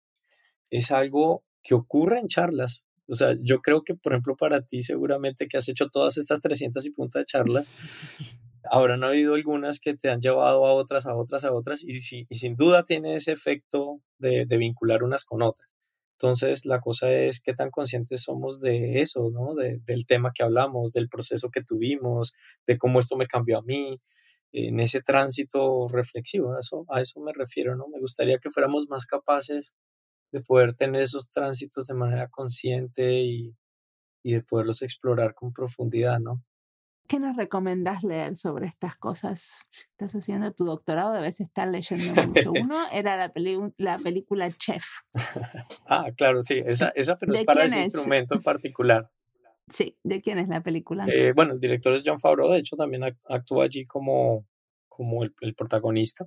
[0.70, 2.84] es algo que ocurre en charlas.
[3.08, 6.40] O sea, yo creo que, por ejemplo, para ti seguramente que has hecho todas estas
[6.40, 7.72] 300 y punta de charlas,
[8.70, 12.56] habrán habido algunas que te han llevado a otras, a otras, a otras, y, sin
[12.56, 15.76] duda tiene ese efecto de, vincular unas con otras.
[16.18, 19.54] Entonces, la cosa es qué tan conscientes somos de eso, ¿no?
[19.54, 22.32] De, del tema que hablamos, del proceso que tuvimos,
[22.66, 24.00] de cómo esto me cambió a mí,
[24.52, 27.88] en ese tránsito reflexivo, a eso, a eso me refiero, ¿no?
[27.88, 29.74] Me gustaría que fuéramos más capaces
[30.32, 33.54] de poder tener esos tránsitos de manera consciente y,
[34.24, 36.42] y de poderlos explorar con profundidad, ¿no?
[37.08, 39.60] ¿Qué nos recomendás leer sobre estas cosas?
[39.90, 42.52] Estás haciendo tu doctorado, debes estar leyendo mucho.
[42.60, 43.32] Uno era la,
[43.76, 44.84] la película Chef.
[45.86, 49.10] ah, claro, sí, esa, esa pero es para ese instrumento en particular.
[49.68, 51.04] Sí, ¿de quién es la película?
[51.08, 54.46] Eh, bueno, el director es John Favreau, de hecho también actúa allí como,
[54.88, 56.26] como el, el, protagonista.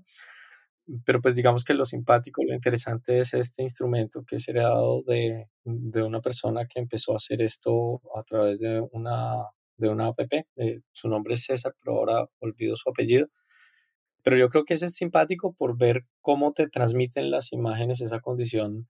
[1.05, 5.47] Pero pues digamos que lo simpático, lo interesante es este instrumento que es heredado de,
[5.63, 9.45] de una persona que empezó a hacer esto a través de una
[9.80, 10.19] de una app.
[10.57, 13.27] Eh, su nombre es César, pero ahora olvido su apellido.
[14.23, 18.19] Pero yo creo que ese es simpático por ver cómo te transmiten las imágenes esa
[18.19, 18.88] condición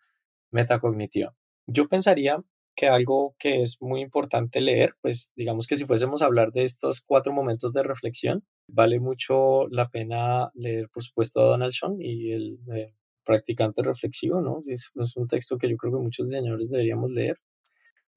[0.52, 1.36] metacognitiva.
[1.68, 2.44] Yo pensaría
[2.76, 6.64] que algo que es muy importante leer, pues digamos que si fuésemos a hablar de
[6.64, 11.98] estos cuatro momentos de reflexión, vale mucho la pena leer, por supuesto, a Donald Sean
[12.00, 12.94] y el eh,
[13.26, 14.62] practicante reflexivo, ¿no?
[14.66, 17.38] Es, es un texto que yo creo que muchos diseñadores deberíamos leer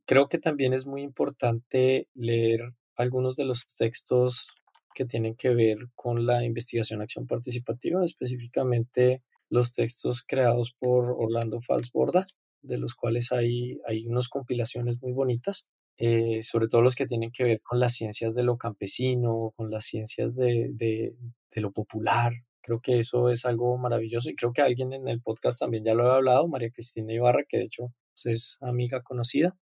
[0.07, 4.49] creo que también es muy importante leer algunos de los textos
[4.95, 11.61] que tienen que ver con la investigación acción participativa, específicamente los textos creados por Orlando
[11.61, 12.27] Falsborda,
[12.63, 15.67] de los cuales hay, hay unas compilaciones muy bonitas,
[15.99, 19.71] eh, sobre todo los que tienen que ver con las ciencias de lo campesino, con
[19.71, 21.15] las ciencias de, de,
[21.51, 22.33] de lo popular.
[22.63, 25.95] Creo que eso es algo maravilloso y creo que alguien en el podcast también ya
[25.95, 29.57] lo ha hablado, María Cristina Ibarra, que de hecho pues, es amiga conocida.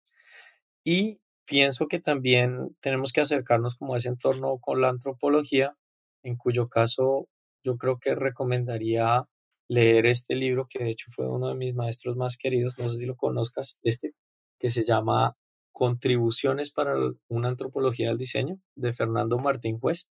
[0.86, 5.76] Y pienso que también tenemos que acercarnos como a ese entorno con la antropología,
[6.22, 7.26] en cuyo caso
[7.64, 9.28] yo creo que recomendaría
[9.68, 12.98] leer este libro, que de hecho fue uno de mis maestros más queridos, no sé
[12.98, 14.14] si lo conozcas, este,
[14.60, 15.36] que se llama
[15.72, 16.94] Contribuciones para
[17.26, 20.12] una antropología del diseño, de Fernando Martín Juez,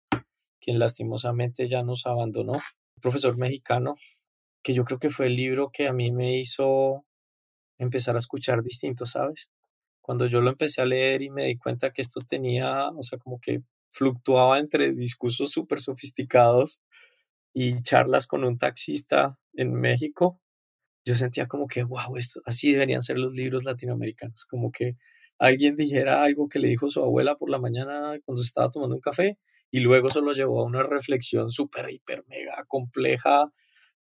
[0.62, 2.54] quien lastimosamente ya nos abandonó,
[3.02, 3.96] profesor mexicano,
[4.64, 7.06] que yo creo que fue el libro que a mí me hizo
[7.78, 9.52] empezar a escuchar distinto, ¿sabes?
[10.02, 13.20] Cuando yo lo empecé a leer y me di cuenta que esto tenía, o sea,
[13.20, 16.82] como que fluctuaba entre discursos súper sofisticados
[17.54, 20.40] y charlas con un taxista en México,
[21.06, 24.98] yo sentía como que, wow, esto, así deberían ser los libros latinoamericanos, como que
[25.40, 29.02] alguien dijera algo que le dijo su abuela por la mañana cuando estaba tomando un
[29.02, 29.38] café
[29.72, 33.52] y luego se lo llevó a una reflexión súper, hiper, mega compleja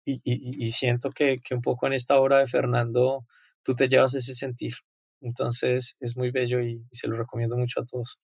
[0.04, 3.26] y, y, y siento que, que un poco en esta obra de Fernando
[3.62, 4.72] tú te llevas ese sentir.
[5.20, 8.18] Entonces es muy bello y, se lo recomiendo mucho a todos.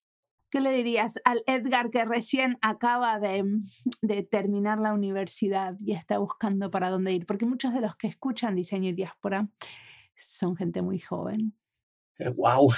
[0.51, 3.61] ¿Qué le dirías al Edgar que recién acaba de, mm,
[4.03, 7.27] de, terminar la universidad y está buscando para dónde ir?
[7.27, 9.49] Porque muchos de los que escuchan diseño y diáspora
[10.17, 11.57] son gente muy joven.
[12.37, 12.71] ¡Wow!
[12.71, 12.75] Eh,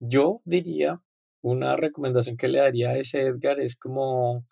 [0.00, 1.02] Yo diría,
[1.40, 4.46] una recomendación que le daría a ese Edgar es como,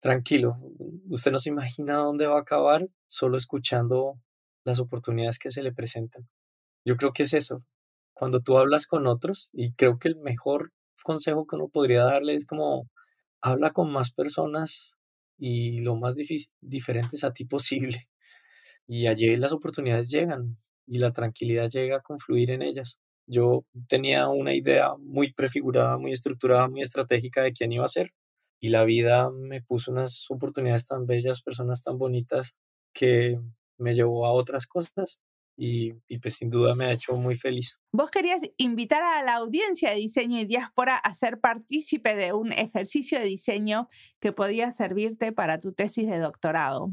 [0.00, 0.54] tranquilo,
[1.10, 4.18] usted no se imagina dónde va a acabar solo escuchando
[4.64, 6.28] las oportunidades que se le presentan.
[6.84, 7.62] Yo creo que es eso.
[8.14, 10.72] Cuando tú hablas con otros, y creo que el mejor
[11.04, 12.88] consejo que uno podría darle es como
[13.42, 14.96] habla con más personas
[15.38, 16.16] y lo más
[16.60, 17.96] diferentes a ti posible.
[18.86, 22.98] Y allí las oportunidades llegan y la tranquilidad llega a confluir en ellas.
[23.26, 28.12] Yo tenía una idea muy prefigurada, muy estructurada, muy estratégica de quién iba a ser.
[28.60, 32.56] Y la vida me puso unas oportunidades tan bellas, personas tan bonitas,
[32.92, 33.38] que
[33.78, 35.18] me llevó a otras cosas
[35.62, 37.78] y, pues sin duda me ha hecho muy feliz.
[37.92, 42.50] Vos querías invitar a la audiencia de diseño y diáspora a ser partícipe de un
[42.52, 43.86] ejercicio de diseño
[44.20, 46.92] que podía servirte para tu tesis de doctorado,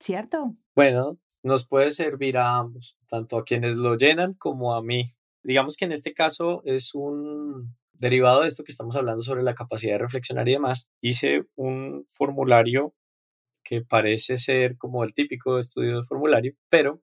[0.00, 0.56] ¿cierto?
[0.74, 5.04] Bueno, nos puede servir a ambos, tanto a quienes lo llenan como a mí.
[5.42, 9.54] Digamos que en este caso es un derivado de esto que estamos hablando sobre la
[9.54, 10.90] capacidad de reflexionar y demás.
[11.02, 12.94] Hice un formulario
[13.62, 17.02] que parece ser como el típico estudio de formulario, pero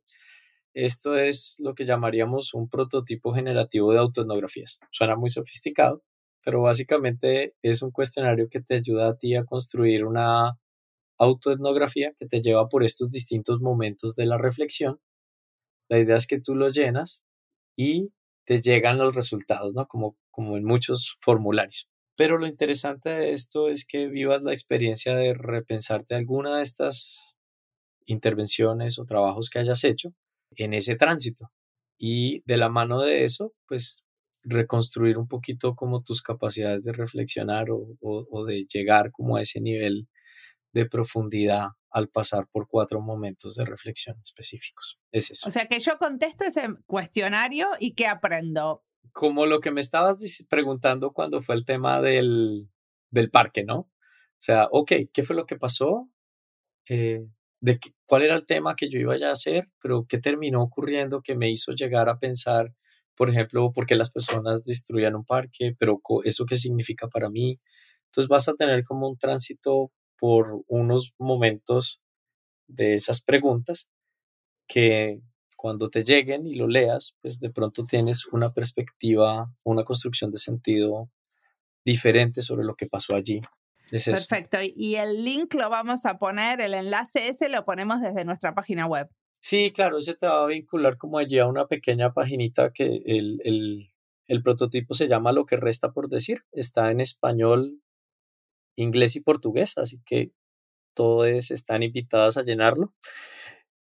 [0.74, 4.80] esto es lo que llamaríamos un prototipo generativo de autoetnografías.
[4.92, 6.04] Suena muy sofisticado,
[6.44, 10.60] pero básicamente es un cuestionario que te ayuda a ti a construir una
[11.20, 15.00] autoetnografía que te lleva por estos distintos momentos de la reflexión.
[15.90, 17.24] La idea es que tú lo llenas
[17.78, 18.12] y
[18.46, 19.88] te llegan los resultados, ¿no?
[19.88, 21.88] Como, como en muchos formularios.
[22.18, 27.36] Pero lo interesante de esto es que vivas la experiencia de repensarte alguna de estas
[28.06, 30.14] intervenciones o trabajos que hayas hecho
[30.58, 31.52] en ese tránsito.
[31.98, 34.06] Y de la mano de eso, pues
[34.44, 40.08] reconstruir un poquito como tus capacidades de reflexionar o, de llegar como a ese nivel
[40.74, 45.00] de profundidad al pasar por cuatro momentos de reflexión específicos.
[45.12, 45.48] Es eso.
[45.48, 48.84] O sea que yo contesto ese cuestionario y ¿qué aprendo?
[49.12, 50.18] Como lo que me estabas
[50.50, 52.70] preguntando cuando fue el tema del,
[53.12, 53.78] del parque, ¿no?
[53.78, 56.10] O sea, ok, ¿qué fue lo que pasó?
[56.90, 57.26] Eh,
[57.64, 61.36] de cuál era el tema que yo iba a hacer, pero qué terminó ocurriendo que
[61.36, 62.74] me hizo llegar a pensar
[63.16, 67.60] por ejemplo, por qué las personas destruyan un parque, pero eso qué significa para mí.
[68.06, 72.02] Entonces vas a tener como un tránsito por unos momentos
[72.68, 73.90] de esas preguntas
[74.68, 75.20] que
[75.58, 80.38] cuando te lleguen y lo leas, pues de pronto tienes una perspectiva, una construcción de
[80.38, 81.10] sentido
[81.86, 83.42] diferente sobre lo que pasó allí.
[83.90, 84.58] Perfecto.
[84.62, 88.86] Y el link lo vamos a poner, el enlace ese lo ponemos desde nuestra página
[88.88, 89.10] web.
[89.42, 93.42] Sí, claro, ese te va a vincular como allí a una pequeña paginita que el,
[93.44, 93.92] el,
[94.28, 96.44] el prototipo se llama Lo que resta por decir.
[96.54, 97.82] Está en español,
[98.76, 100.32] inglés y portugués, así que
[100.96, 102.94] todos están invitadas a llenarlo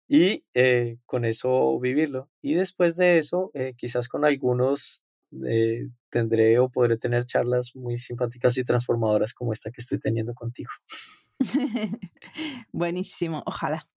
[0.08, 2.30] y eh, con eso vivirlo.
[2.40, 5.07] Y después de eso, eh, quizás con algunos
[5.46, 10.34] eh, tendré o podré tener charlas muy simpáticas y transformadoras como esta que estoy teniendo
[10.34, 10.70] contigo.
[12.72, 13.88] Buenísimo, ojalá.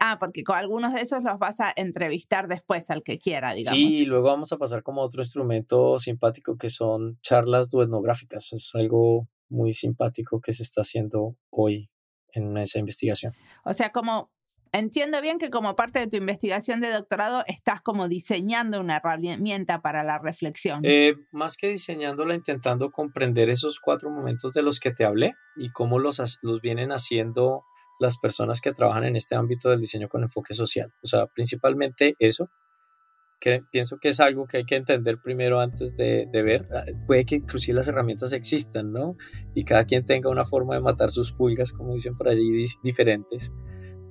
[0.00, 3.78] ah, porque con algunos de esos los vas a entrevistar después al que quiera, digamos.
[3.78, 8.52] Sí, y luego vamos a pasar como otro instrumento simpático que son charlas duetnográficas.
[8.52, 11.88] Es algo muy simpático que se está haciendo hoy
[12.32, 13.32] en esa investigación.
[13.64, 14.30] O sea, como
[14.74, 19.80] Entiendo bien que como parte de tu investigación de doctorado estás como diseñando una herramienta
[19.80, 20.80] para la reflexión.
[20.82, 25.68] Eh, más que diseñándola, intentando comprender esos cuatro momentos de los que te hablé y
[25.68, 27.62] cómo los, los vienen haciendo
[28.00, 30.92] las personas que trabajan en este ámbito del diseño con enfoque social.
[31.04, 32.48] O sea, principalmente eso,
[33.38, 36.66] que pienso que es algo que hay que entender primero antes de, de, ver.
[36.74, 39.14] Ah, puede que inclusive las herramientas existan, ¿no?
[39.54, 43.52] Y cada quien tenga una forma de matar sus pulgas, como dicen por allí, diferentes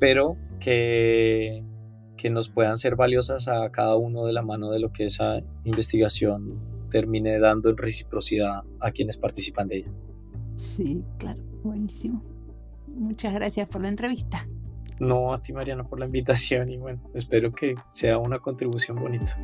[0.04, 1.64] pero que,
[2.18, 5.40] que nos puedan ser valiosas a cada uno de la mano de lo que esa
[5.64, 9.92] investigación termine dando en reciprocidad a quienes participan de ella.
[10.58, 12.22] Sí, claro, buenísimo.
[12.88, 14.46] Muchas gracias por la entrevista.
[15.00, 19.42] No, a ti Mariana por la invitación y bueno, espero que sea una contribución bonita.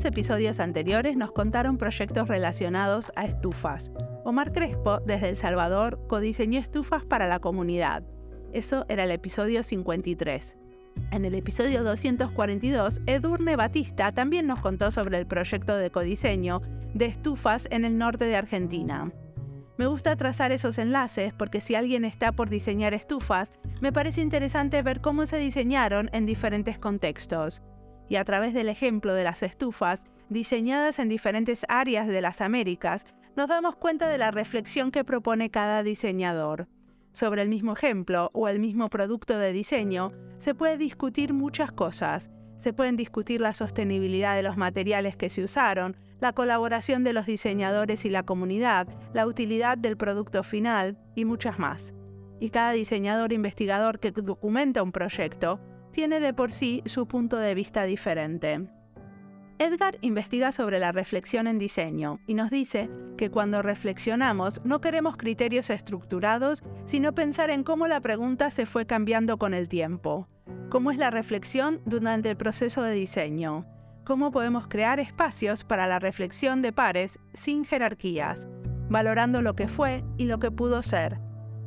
[0.00, 3.92] En varios episodios anteriores nos contaron proyectos relacionados a estufas.
[4.24, 8.02] Omar Crespo, desde El Salvador, codiseñó estufas para la comunidad.
[8.54, 10.56] Eso era el episodio 53.
[11.10, 16.62] En el episodio 242, Edurne Batista también nos contó sobre el proyecto de codiseño
[16.94, 19.12] de estufas en el norte de Argentina.
[19.76, 24.80] Me gusta trazar esos enlaces porque si alguien está por diseñar estufas, me parece interesante
[24.80, 27.60] ver cómo se diseñaron en diferentes contextos
[28.10, 33.06] y a través del ejemplo de las estufas, diseñadas en diferentes áreas de las Américas,
[33.36, 36.66] nos damos cuenta de la reflexión que propone cada diseñador.
[37.12, 40.08] Sobre el mismo ejemplo o el mismo producto de diseño,
[40.38, 42.30] se puede discutir muchas cosas.
[42.58, 47.26] Se pueden discutir la sostenibilidad de los materiales que se usaron, la colaboración de los
[47.26, 51.94] diseñadores y la comunidad, la utilidad del producto final y muchas más.
[52.40, 55.60] Y cada diseñador investigador que documenta un proyecto
[55.92, 58.68] tiene de por sí su punto de vista diferente.
[59.58, 62.88] Edgar investiga sobre la reflexión en diseño y nos dice
[63.18, 68.86] que cuando reflexionamos no queremos criterios estructurados, sino pensar en cómo la pregunta se fue
[68.86, 70.28] cambiando con el tiempo.
[70.70, 73.66] ¿Cómo es la reflexión durante el proceso de diseño?
[74.06, 78.48] ¿Cómo podemos crear espacios para la reflexión de pares sin jerarquías,
[78.88, 81.18] valorando lo que fue y lo que pudo ser?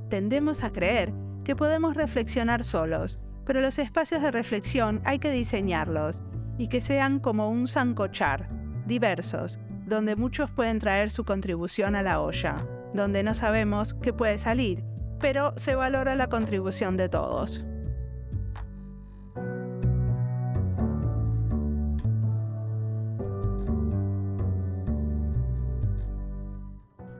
[0.09, 1.13] Tendemos a creer
[1.43, 6.21] que podemos reflexionar solos, pero los espacios de reflexión hay que diseñarlos
[6.57, 8.49] y que sean como un sancochar,
[8.85, 12.57] diversos, donde muchos pueden traer su contribución a la olla,
[12.93, 14.83] donde no sabemos qué puede salir,
[15.19, 17.65] pero se valora la contribución de todos.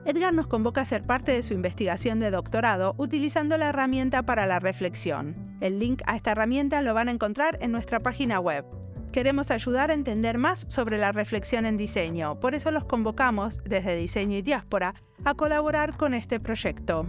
[0.06, 4.46] Edgar nos convoca a ser parte de su investigación de doctorado utilizando la herramienta para
[4.46, 5.43] la reflexión.
[5.60, 8.64] El link a esta herramienta lo van a encontrar en nuestra página web.
[9.12, 13.96] Queremos ayudar a entender más sobre la reflexión en diseño, por eso los convocamos desde
[13.96, 14.94] Diseño y Diáspora
[15.24, 17.06] a colaborar con este proyecto.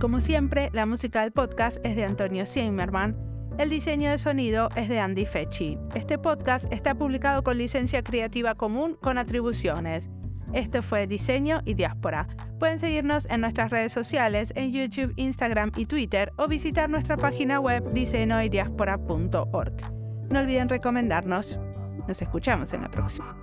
[0.00, 3.26] Como siempre, la música del podcast es de Antonio Zimmerman
[3.58, 5.78] el diseño de sonido es de Andy Fechi.
[5.94, 10.10] Este podcast está publicado con licencia creativa común con atribuciones.
[10.52, 12.26] Esto fue Diseño y Diáspora.
[12.58, 17.60] Pueden seguirnos en nuestras redes sociales, en YouTube, Instagram y Twitter, o visitar nuestra página
[17.60, 19.74] web diseñoydiáspora.org.
[20.30, 21.58] No olviden recomendarnos.
[22.08, 23.36] Nos escuchamos en la próxima.